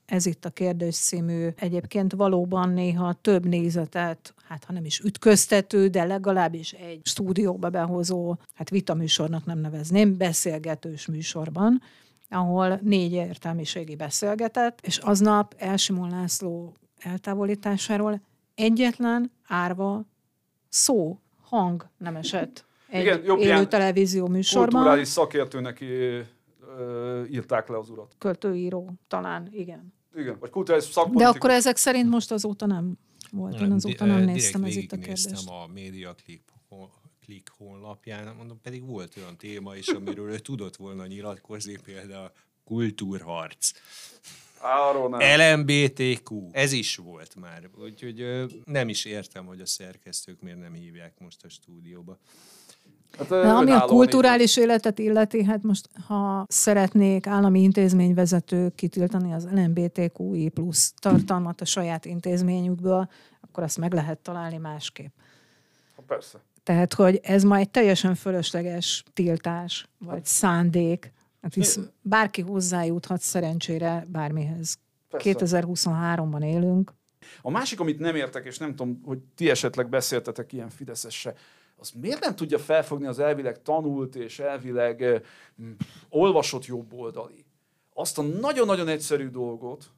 [0.05, 5.87] ez itt a kérdés című, egyébként valóban néha több nézetet, hát ha nem is ütköztető,
[5.87, 11.81] de legalábbis egy stúdióba behozó, hát vitaműsornak nem nevezném, beszélgetős műsorban,
[12.29, 18.21] ahol négy értelmiségi beszélgetett, és aznap Elsimon László eltávolításáról
[18.55, 20.05] egyetlen árva
[20.69, 24.69] szó, hang nem esett egy Igen, jobb élő televízió műsorban.
[24.69, 25.81] Kulturális szakértőnek
[27.31, 28.15] írták le az urat.
[28.17, 29.93] Költőíró, talán, igen.
[30.15, 31.31] Igen, vagy kulturális szakpolitikus.
[31.31, 32.97] De akkor ezek szerint most azóta nem
[33.31, 33.53] volt.
[33.53, 35.47] Nem, Én azóta nem néztem ez itt a kérdést.
[35.49, 36.51] a média klip
[37.25, 42.31] Klik honlapján, mondom, pedig volt olyan téma is, amiről ő tudott volna nyilatkozni, például
[42.63, 43.71] kultúrharc.
[44.61, 45.59] Arról nem.
[45.59, 46.49] LMBTQ.
[46.51, 47.69] Ez is volt már.
[47.81, 52.17] Úgyhogy nem is értem, hogy a szerkesztők miért nem hívják most a stúdióba.
[53.17, 54.65] Hát, Na, ami a kulturális négy.
[54.65, 62.05] életet illeti, hát most ha szeretnék állami intézményvezetők kitiltani az LMBTQI plusz tartalmat a saját
[62.05, 63.09] intézményükből,
[63.41, 65.13] akkor azt meg lehet találni másképp.
[65.95, 66.39] Ha persze.
[66.63, 71.13] Tehát, hogy ez ma egy teljesen fölösleges tiltás, vagy szándék.
[71.41, 74.77] Hát hisz bárki hozzájuthat szerencsére bármihez.
[75.09, 75.31] Persze.
[75.39, 76.93] 2023-ban élünk.
[77.41, 81.33] A másik, amit nem értek, és nem tudom, hogy ti esetleg beszéltetek ilyen Fideszesse,
[81.81, 85.23] az miért nem tudja felfogni az elvileg tanult és elvileg
[86.09, 87.45] olvasott jobboldali?
[87.93, 89.91] Azt a nagyon-nagyon egyszerű dolgot,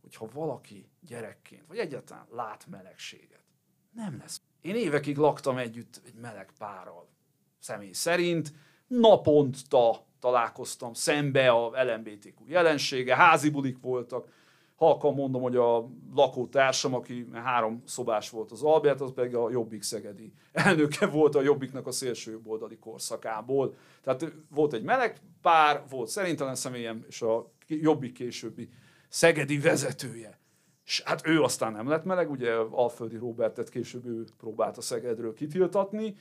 [0.00, 3.44] hogyha valaki gyerekként, vagy egyáltalán lát melegséget,
[3.92, 4.40] nem lesz.
[4.60, 7.08] Én évekig laktam együtt egy meleg párral,
[7.58, 8.52] személy szerint,
[8.86, 14.28] naponta találkoztam szembe a LMBTQ jelensége, házi bulik voltak,
[14.78, 19.82] halkan mondom, hogy a lakótársam, aki három szobás volt az Albert, az pedig a Jobbik
[19.82, 23.74] Szegedi elnöke volt a Jobbiknak a szélső oldali korszakából.
[24.02, 28.68] Tehát volt egy meleg pár, volt szerintem személyem, és a Jobbik későbbi
[29.08, 30.38] szegedi vezetője.
[30.84, 36.16] És hát ő aztán nem lett meleg, ugye Alföldi Robertet később ő próbálta Szegedről kitiltatni,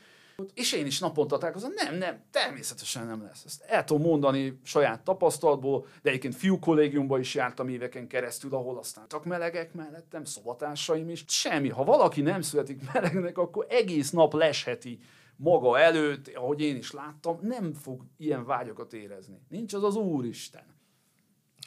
[0.53, 3.43] és én is naponta találkozom, nem, nem, természetesen nem lesz.
[3.45, 8.77] Ezt el tudom mondani saját tapasztalatból, de egyébként fiú kollégiumban is jártam éveken keresztül, ahol
[8.77, 11.23] aztán csak melegek mellettem, szobatársaim is.
[11.27, 11.69] Semmi.
[11.69, 14.99] Ha valaki nem születik melegnek, akkor egész nap lesheti
[15.35, 19.41] maga előtt, ahogy én is láttam, nem fog ilyen vágyakat érezni.
[19.49, 20.65] Nincs az az Úristen.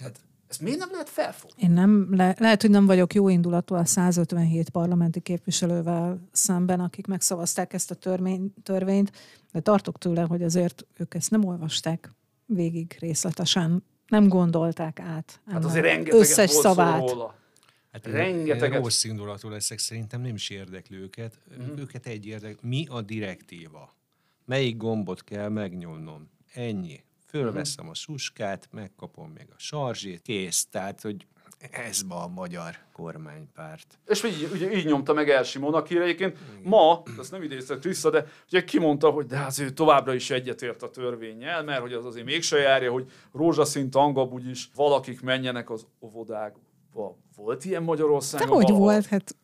[0.00, 1.62] Hát ezt miért nem lehet felfogni?
[1.62, 7.06] Én nem, le, lehet, hogy nem vagyok jó indulatú a 157 parlamenti képviselővel szemben, akik
[7.06, 9.12] megszavazták ezt a törvény, törvényt,
[9.52, 12.12] de tartok tőle, hogy azért ők ezt nem olvasták
[12.46, 15.40] végig részletesen, nem gondolták át.
[15.46, 17.10] Hát azért rengeteget összes szavát.
[17.10, 17.34] Róla.
[17.92, 18.82] Hát Rengeteget.
[18.82, 21.38] Rossz indulatú leszek, szerintem nem is érdekli őket.
[21.62, 21.76] Mm.
[21.78, 22.68] Őket egy érdekli.
[22.68, 23.94] Mi a direktíva?
[24.44, 26.30] Melyik gombot kell megnyomnom?
[26.54, 30.66] Ennyi fölveszem a suskát, megkapom még a sarzsét, kész.
[30.70, 31.26] Tehát, hogy
[31.70, 33.98] ez ma a magyar kormánypárt.
[34.06, 38.26] És így, ugye, így nyomta meg Elsimon, aki egyébként ma, ezt nem idézett vissza, de
[38.46, 42.24] ugye kimondta, hogy de az ő továbbra is egyetért a törvényel, mert hogy az azért
[42.24, 47.16] mégse járja, hogy rózsaszín tangab úgyis valakik menjenek az óvodákba.
[47.36, 48.48] Volt ilyen Magyarországon?
[48.48, 49.06] De hogy volt?
[49.06, 49.36] Hát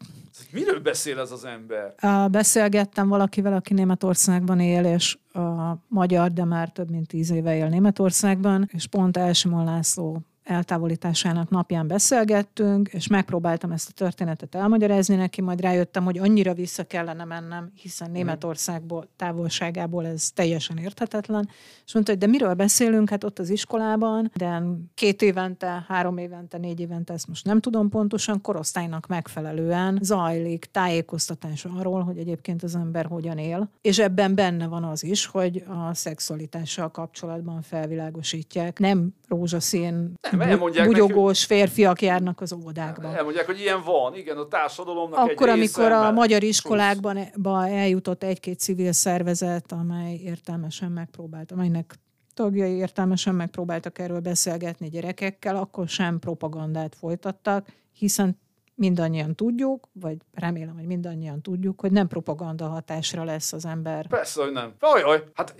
[0.52, 1.94] Miről beszél ez az ember?
[2.30, 7.68] Beszélgettem valakivel, aki Németországban él, és a magyar, de már több mint tíz éve él
[7.68, 15.40] Németországban, és pont Elsimon László eltávolításának napján beszélgettünk, és megpróbáltam ezt a történetet elmagyarázni neki,
[15.40, 18.16] majd rájöttem, hogy annyira vissza kellene mennem, hiszen mhm.
[18.16, 21.48] Németországból, távolságából ez teljesen érthetetlen.
[21.86, 24.62] És mondta, hogy de miről beszélünk, hát ott az iskolában, de
[24.94, 31.64] két évente, három évente, négy évente, ezt most nem tudom pontosan, korosztálynak megfelelően zajlik tájékoztatás
[31.64, 33.70] arról, hogy egyébként az ember hogyan él.
[33.80, 38.78] És ebben benne van az is, hogy a szexualitással kapcsolatban felvilágosítják.
[38.78, 43.16] Nem rózsaszín elmondják bugyogós neki, férfiak járnak az óvodákba.
[43.16, 47.18] Elmondják, hogy ilyen van, igen, a társadalomnak Akkor, egy amikor a magyar iskolákban
[47.66, 51.94] eljutott egy-két civil szervezet, amely értelmesen megpróbált, amelynek
[52.34, 58.38] tagjai értelmesen megpróbáltak erről beszélgetni gyerekekkel, akkor sem propagandát folytattak, hiszen
[58.76, 64.06] mindannyian tudjuk, vagy remélem, hogy mindannyian tudjuk, hogy nem propaganda hatásra lesz az ember.
[64.06, 64.74] Persze, hogy nem.
[64.80, 65.54] Ajaj, hát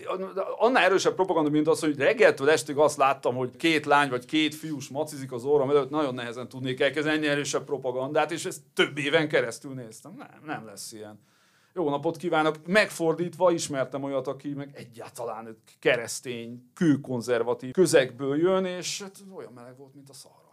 [0.58, 4.54] annál erősebb propaganda, mint az, hogy reggeltől estig azt láttam, hogy két lány vagy két
[4.54, 8.98] fiús macizik az óram előtt, nagyon nehezen tudnék elkezdeni ennyi erősebb propagandát, és ezt több
[8.98, 10.14] éven keresztül néztem.
[10.18, 11.18] Nem, nem lesz ilyen.
[11.74, 12.66] Jó napot kívánok!
[12.66, 19.94] Megfordítva ismertem olyat, aki meg egyáltalán keresztény, kőkonzervatív közegből jön, és hát olyan meleg volt,
[19.94, 20.45] mint a szar.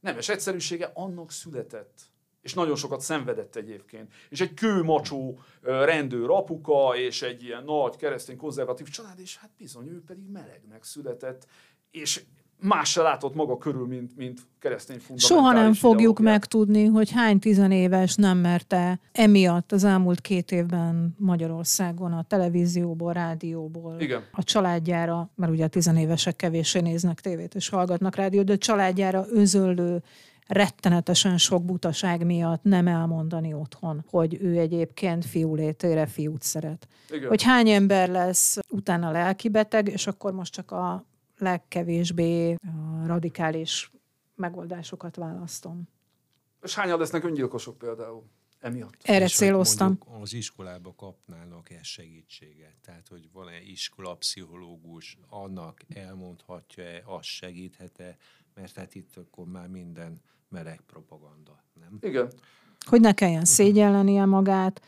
[0.00, 2.00] Nemes egyszerűsége annak született.
[2.40, 4.12] És nagyon sokat szenvedett egyébként.
[4.28, 9.88] És egy kőmacsó rendőr apuka, és egy ilyen nagy keresztény konzervatív család, és hát bizony
[9.88, 11.46] ő pedig melegnek született.
[11.90, 12.24] És
[12.62, 17.38] más se látott maga körül, mint, mint keresztény fundamentális Soha nem fogjuk megtudni, hogy hány
[17.38, 24.22] tizenéves nem merte emiatt az elmúlt két évben Magyarországon a televízióból, rádióból, Igen.
[24.32, 29.24] a családjára, mert ugye a tizenévesek kevéssé néznek tévét és hallgatnak rádiót, de a családjára
[29.30, 30.02] özöllő
[30.50, 36.88] rettenetesen sok butaság miatt nem elmondani otthon, hogy ő egyébként fiú létére fiút szeret.
[37.10, 37.28] Igen.
[37.28, 41.04] Hogy hány ember lesz utána lelkibeteg, és akkor most csak a
[41.40, 42.54] legkevésbé
[43.06, 43.90] radikális
[44.34, 45.88] megoldásokat választom.
[46.62, 48.24] És hányan lesznek öngyilkosok például?
[48.58, 48.96] Emiatt.
[49.02, 49.98] Erre és céloztam.
[50.22, 52.74] Az iskolába kapnának ezt segítséget.
[52.82, 58.16] Tehát, hogy van-e iskolapszichológus, annak elmondhatja-e, az segíthet-e,
[58.54, 61.98] mert hát itt akkor már minden meleg propaganda, nem?
[62.00, 62.32] Igen.
[62.86, 64.80] Hogy ne kelljen szégyellenie magát,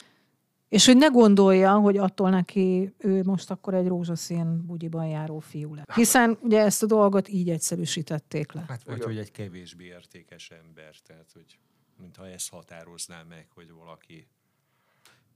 [0.72, 5.74] és hogy ne gondolja, hogy attól neki ő most akkor egy rózsaszín bugyiban járó fiú
[5.74, 5.94] lett.
[5.94, 8.64] Hiszen ugye ezt a dolgot így egyszerűsítették le.
[8.68, 11.58] Hát vagy, hogy egy kevésbé értékes ember, tehát hogy
[12.00, 14.28] mintha ezt határozná meg, hogy valaki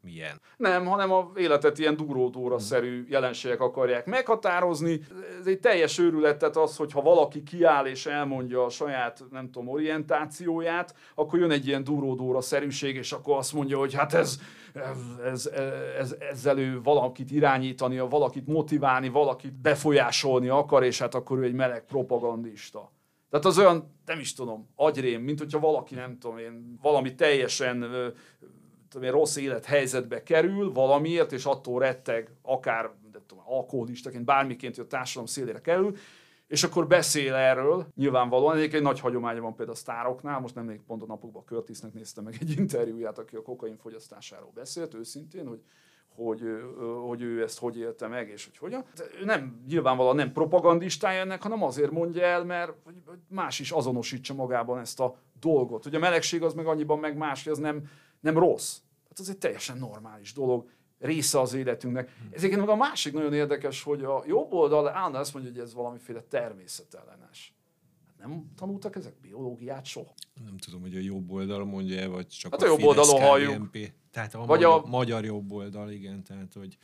[0.00, 0.40] milyen.
[0.56, 5.00] Nem, hanem a életet ilyen duródóra-szerű jelenségek akarják meghatározni.
[5.40, 9.68] Ez egy teljes őrület, tehát az, hogyha valaki kiáll és elmondja a saját, nem tudom,
[9.68, 14.38] orientációját, akkor jön egy ilyen duródóra-szerűség, és akkor azt mondja, hogy hát ez,
[14.76, 15.50] ez, ez,
[15.98, 21.54] ez, ezzel ő valakit irányítani, valakit motiválni, valakit befolyásolni akar, és hát akkor ő egy
[21.54, 22.92] meleg propagandista.
[23.30, 27.84] Tehát az olyan, nem is tudom, agyrém, mint hogyha valaki, nem tudom én, valami teljesen
[28.88, 34.88] tudom, rossz élethelyzetbe kerül valamiért, és attól retteg, akár nem tudom, alkoholistaként, bármiként, hogy a
[34.88, 35.96] társadalom szélére kerül,
[36.46, 38.56] és akkor beszél erről, nyilvánvalóan.
[38.56, 42.36] Egyébként nagy hagyománya van például a sztároknál, most nem pont a napokban Curtisnek néztem meg
[42.40, 45.60] egy interjúját, aki a kokain fogyasztásáról beszélt őszintén, hogy
[46.16, 46.42] hogy,
[47.06, 48.84] hogy ő ezt hogy élte meg, és hogy hogyan.
[49.24, 52.72] Nem, nyilvánvalóan nem propagandistája ennek, hanem azért mondja el, mert
[53.28, 55.86] más is azonosítsa magában ezt a dolgot.
[55.86, 57.88] Ugye a melegség az meg annyiban meg más, hogy az nem,
[58.20, 58.78] nem rossz.
[59.08, 60.68] Hát az egy teljesen normális dolog,
[60.98, 62.16] része az életünknek.
[62.30, 65.74] Ezért meg a másik nagyon érdekes, hogy a jobb oldal állandóan azt mondja, hogy ez
[65.74, 67.54] valamiféle természetellenes.
[68.06, 70.14] Hát nem tanultak ezek biológiát soha?
[70.44, 73.70] Nem tudom, hogy a jobb oldal mondja vagy csak hát a, a jobb oldalon halljuk.
[74.10, 76.76] Tehát a, vagy magyar, a magyar jobb oldal, igen, tehát hogy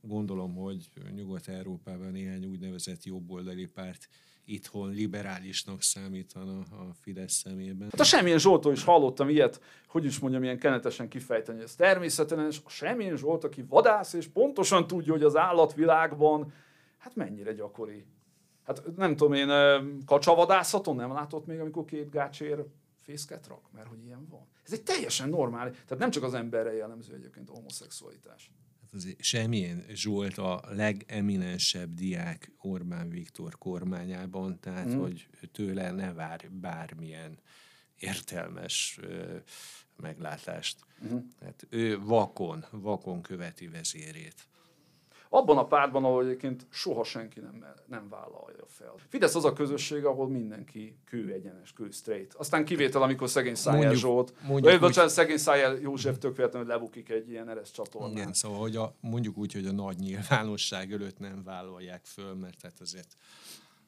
[0.00, 4.08] gondolom, hogy Nyugat-Európában néhány úgynevezett jobboldali párt
[4.44, 7.88] itthon liberálisnak számítana a Fidesz szemében.
[7.90, 12.46] Hát a Semmilyen Zsoltól is hallottam ilyet, hogy is mondjam, ilyen kenetesen kifejteni, ez természetesen,
[12.46, 16.52] és a Semmilyen Zsolt, aki vadász, és pontosan tudja, hogy az állatvilágban,
[16.98, 18.04] hát mennyire gyakori.
[18.64, 19.48] Hát nem tudom én,
[20.06, 22.64] kacsavadászaton nem látott még, amikor két gácsér
[23.00, 24.46] fészket rak, mert hogy ilyen van.
[24.64, 28.50] Ez egy teljesen normális, tehát nem csak az emberre jellemző egyébként a homoszexualitás.
[29.18, 34.98] Semmilyen Zsolt a legeminensebb diák Orbán Viktor kormányában, tehát mm.
[34.98, 37.38] hogy tőle ne vár bármilyen
[37.98, 39.36] értelmes ö,
[39.96, 40.78] meglátást.
[41.04, 41.18] Mm.
[41.38, 44.46] Tehát ő vakon, vakon követi vezérét
[45.34, 48.94] abban a pártban, ahol egyébként soha senki nem, nem vállalja fel.
[49.08, 52.34] Fidesz az a közösség, ahol mindenki kő egyenes, kő straight.
[52.34, 57.08] Aztán kivétel, amikor szegény Szájel Zsolt, mondjuk, vagy úgy, szegény Szájel József tök véletlenül lebukik
[57.08, 58.10] egy ilyen eres csatornán.
[58.10, 62.60] Igen, szóval hogy a, mondjuk úgy, hogy a nagy nyilvánosság előtt nem vállalják föl, mert
[62.60, 63.16] tehát azért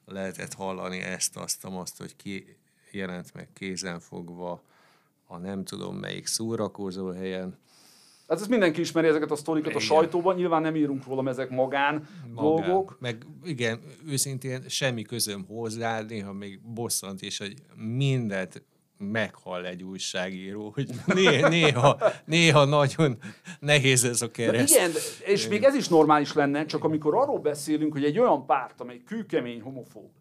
[0.05, 2.57] lehetett hallani ezt, azt, azt, hogy ki
[2.91, 4.61] jelent meg kézenfogva
[5.27, 7.57] a nem tudom melyik szórakozó helyen,
[8.27, 9.81] Hát ez mindenki ismeri ezeket a sztorikat igen.
[9.81, 12.97] a sajtóban, nyilván nem írunk róla, ezek magán, magán dolgok.
[12.99, 18.63] Meg igen, őszintén semmi közöm hozzá, néha még bosszant is, hogy mindent
[18.97, 23.17] meghal egy újságíró, hogy néha, néha, néha nagyon
[23.59, 24.75] nehéz ez a kereszt.
[24.75, 24.91] igen,
[25.25, 29.01] és még ez is normális lenne, csak amikor arról beszélünk, hogy egy olyan párt, amely
[29.05, 30.11] kőkemény homofób,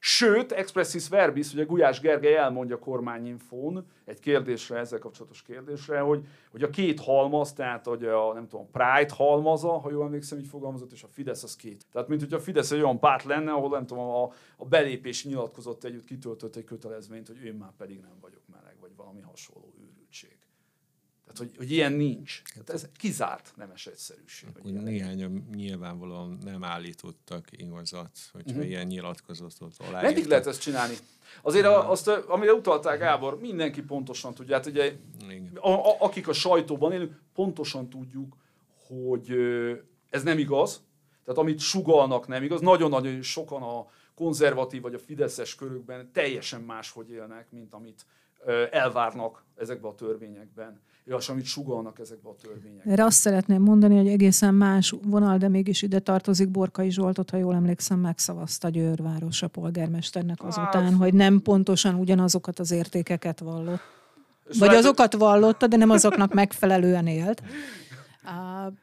[0.00, 6.62] Sőt, expressis verbis, ugye Gulyás Gergely elmondja kormányinfón egy kérdésre, ezzel kapcsolatos kérdésre, hogy, hogy
[6.62, 10.92] a két halmaz, tehát hogy a, nem tudom, Pride halmaza, ha jól emlékszem, így fogalmazott,
[10.92, 11.86] és a Fidesz az két.
[11.92, 15.28] Tehát, mint hogy a Fidesz egy olyan párt lenne, ahol nem tudom, a, a belépési
[15.28, 19.77] nyilatkozott együtt kitöltött egy kötelezményt, hogy én már pedig nem vagyok meleg, vagy valami hasonló.
[21.32, 22.42] Tehát, hogy, hogy ilyen nincs.
[22.52, 24.48] Tehát ez kizárt nemes egyszerűség.
[24.58, 28.68] Akkor néhányan nyilvánvalóan nem állítottak igazat, hogyha uh-huh.
[28.68, 30.02] ilyen nyilatkozatot aláírtak.
[30.02, 30.94] Meddig lehet ezt csinálni?
[31.42, 34.54] Azért a, azt, amire utaltál Gábor, mindenki pontosan tudja.
[34.54, 34.92] Hát ugye,
[35.54, 38.36] a, a, akik a sajtóban élünk, pontosan tudjuk,
[38.86, 39.36] hogy
[40.10, 40.82] ez nem igaz.
[41.24, 42.60] Tehát amit sugalnak nem igaz.
[42.60, 48.06] Nagyon-nagyon sokan a konzervatív vagy a fideszes körökben teljesen máshogy élnek, mint amit
[48.70, 50.80] elvárnak ezekben a törvényekben
[51.16, 52.90] és amit sugalnak ezekbe a törvényekbe.
[52.90, 57.36] Erre azt szeretném mondani, hogy egészen más vonal, de mégis ide tartozik Borkai Zsoltot, ha
[57.36, 63.80] jól emlékszem, megszavazta Győrváros a polgármesternek azután, hát, hogy nem pontosan ugyanazokat az értékeket vallott.
[64.44, 67.42] Vagy lehet, azokat vallotta, de nem azoknak megfelelően élt.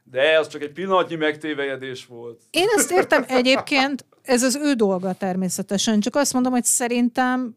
[0.03, 2.41] De az csak egy pillanatnyi megtévejedés volt.
[2.49, 7.55] Én ezt értem egyébként, ez az ő dolga természetesen, csak azt mondom, hogy szerintem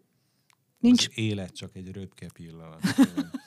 [0.78, 1.06] nincs...
[1.06, 2.80] Az élet csak egy röpke pillanat.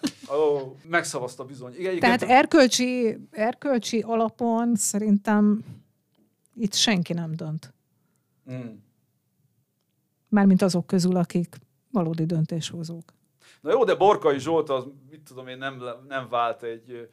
[0.89, 1.73] Megszavazta bizony.
[1.77, 5.63] Igen, Tehát erkölcsi, erkölcsi alapon szerintem
[6.55, 7.73] itt senki nem dönt.
[8.51, 8.75] Mm.
[10.27, 11.55] Mármint azok közül, akik
[11.91, 13.13] valódi döntéshozók.
[13.61, 17.09] Na jó, de Borkai Zsolt az, mit tudom én, nem, nem vált egy,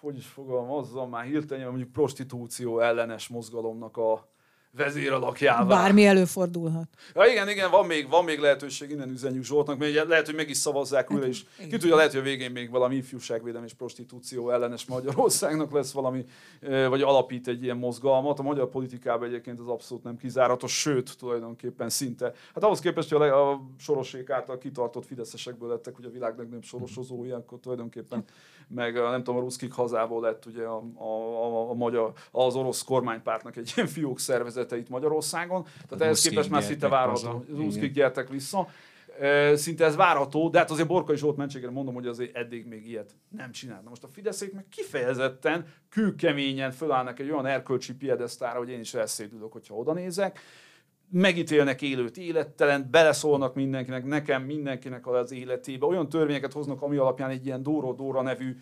[0.00, 4.28] hogy is fogalmazzam már hirtelen, mondjuk prostitúció ellenes mozgalomnak a,
[4.76, 5.64] vezéralakjává.
[5.64, 6.88] Bármi előfordulhat.
[7.14, 10.48] Ja, igen, igen, van még, van még lehetőség, innen üzenjük Zsoltnak, mert lehet, hogy meg
[10.48, 14.50] is szavazzák újra, és ki tudja, lehet, hogy a végén még valami ifjúságvédelmi és prostitúció
[14.50, 16.24] ellenes Magyarországnak lesz valami,
[16.88, 18.38] vagy alapít egy ilyen mozgalmat.
[18.38, 22.32] A magyar politikában egyébként az abszolút nem kizáratos, sőt, tulajdonképpen szinte.
[22.54, 26.64] Hát ahhoz képest, hogy a, a sorosék által kitartott fideszesekből lettek, hogy a világ legnagyobb
[26.64, 28.24] sorosozói, akkor tulajdonképpen
[28.74, 31.04] meg nem tudom, a ruszkik hazából lett ugye a, a,
[31.44, 34.18] a, a magyar, az orosz kormánypártnak egy ilyen fiók
[34.60, 35.66] szervezete itt Magyarországon.
[35.88, 38.68] Tehát ehhez képest már szinte várható, az ruszkik gyertek vissza.
[39.54, 43.14] Szinte ez várható, de hát azért Borkai Zsolt mentségére mondom, hogy azért eddig még ilyet
[43.28, 43.88] nem csinált.
[43.88, 49.52] most a Fideszék meg kifejezetten, kőkeményen fölállnak egy olyan erkölcsi piedesztára, hogy én is elszédülök,
[49.52, 50.40] hogyha oda nézek
[51.12, 57.46] megítélnek élőt élettelen, beleszólnak mindenkinek, nekem mindenkinek az életébe, olyan törvényeket hoznak, ami alapján egy
[57.46, 58.56] ilyen Dóra Dóra nevű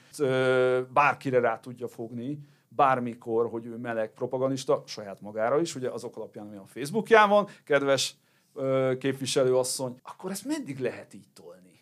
[0.93, 2.39] bárkire rá tudja fogni,
[2.79, 7.49] bármikor, hogy ő meleg propagandista, saját magára is, ugye azok alapján, ami a Facebookján van,
[7.65, 8.15] kedves
[8.55, 11.81] ö, képviselőasszony, akkor ezt meddig lehet így tolni?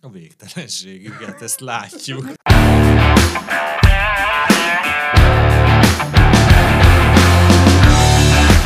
[0.00, 2.24] A végtelenség, igen, ezt látjuk.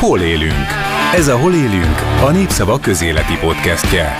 [0.00, 0.68] Hol élünk?
[1.14, 4.14] Ez a Hol élünk, a Népszava közéleti podcastje.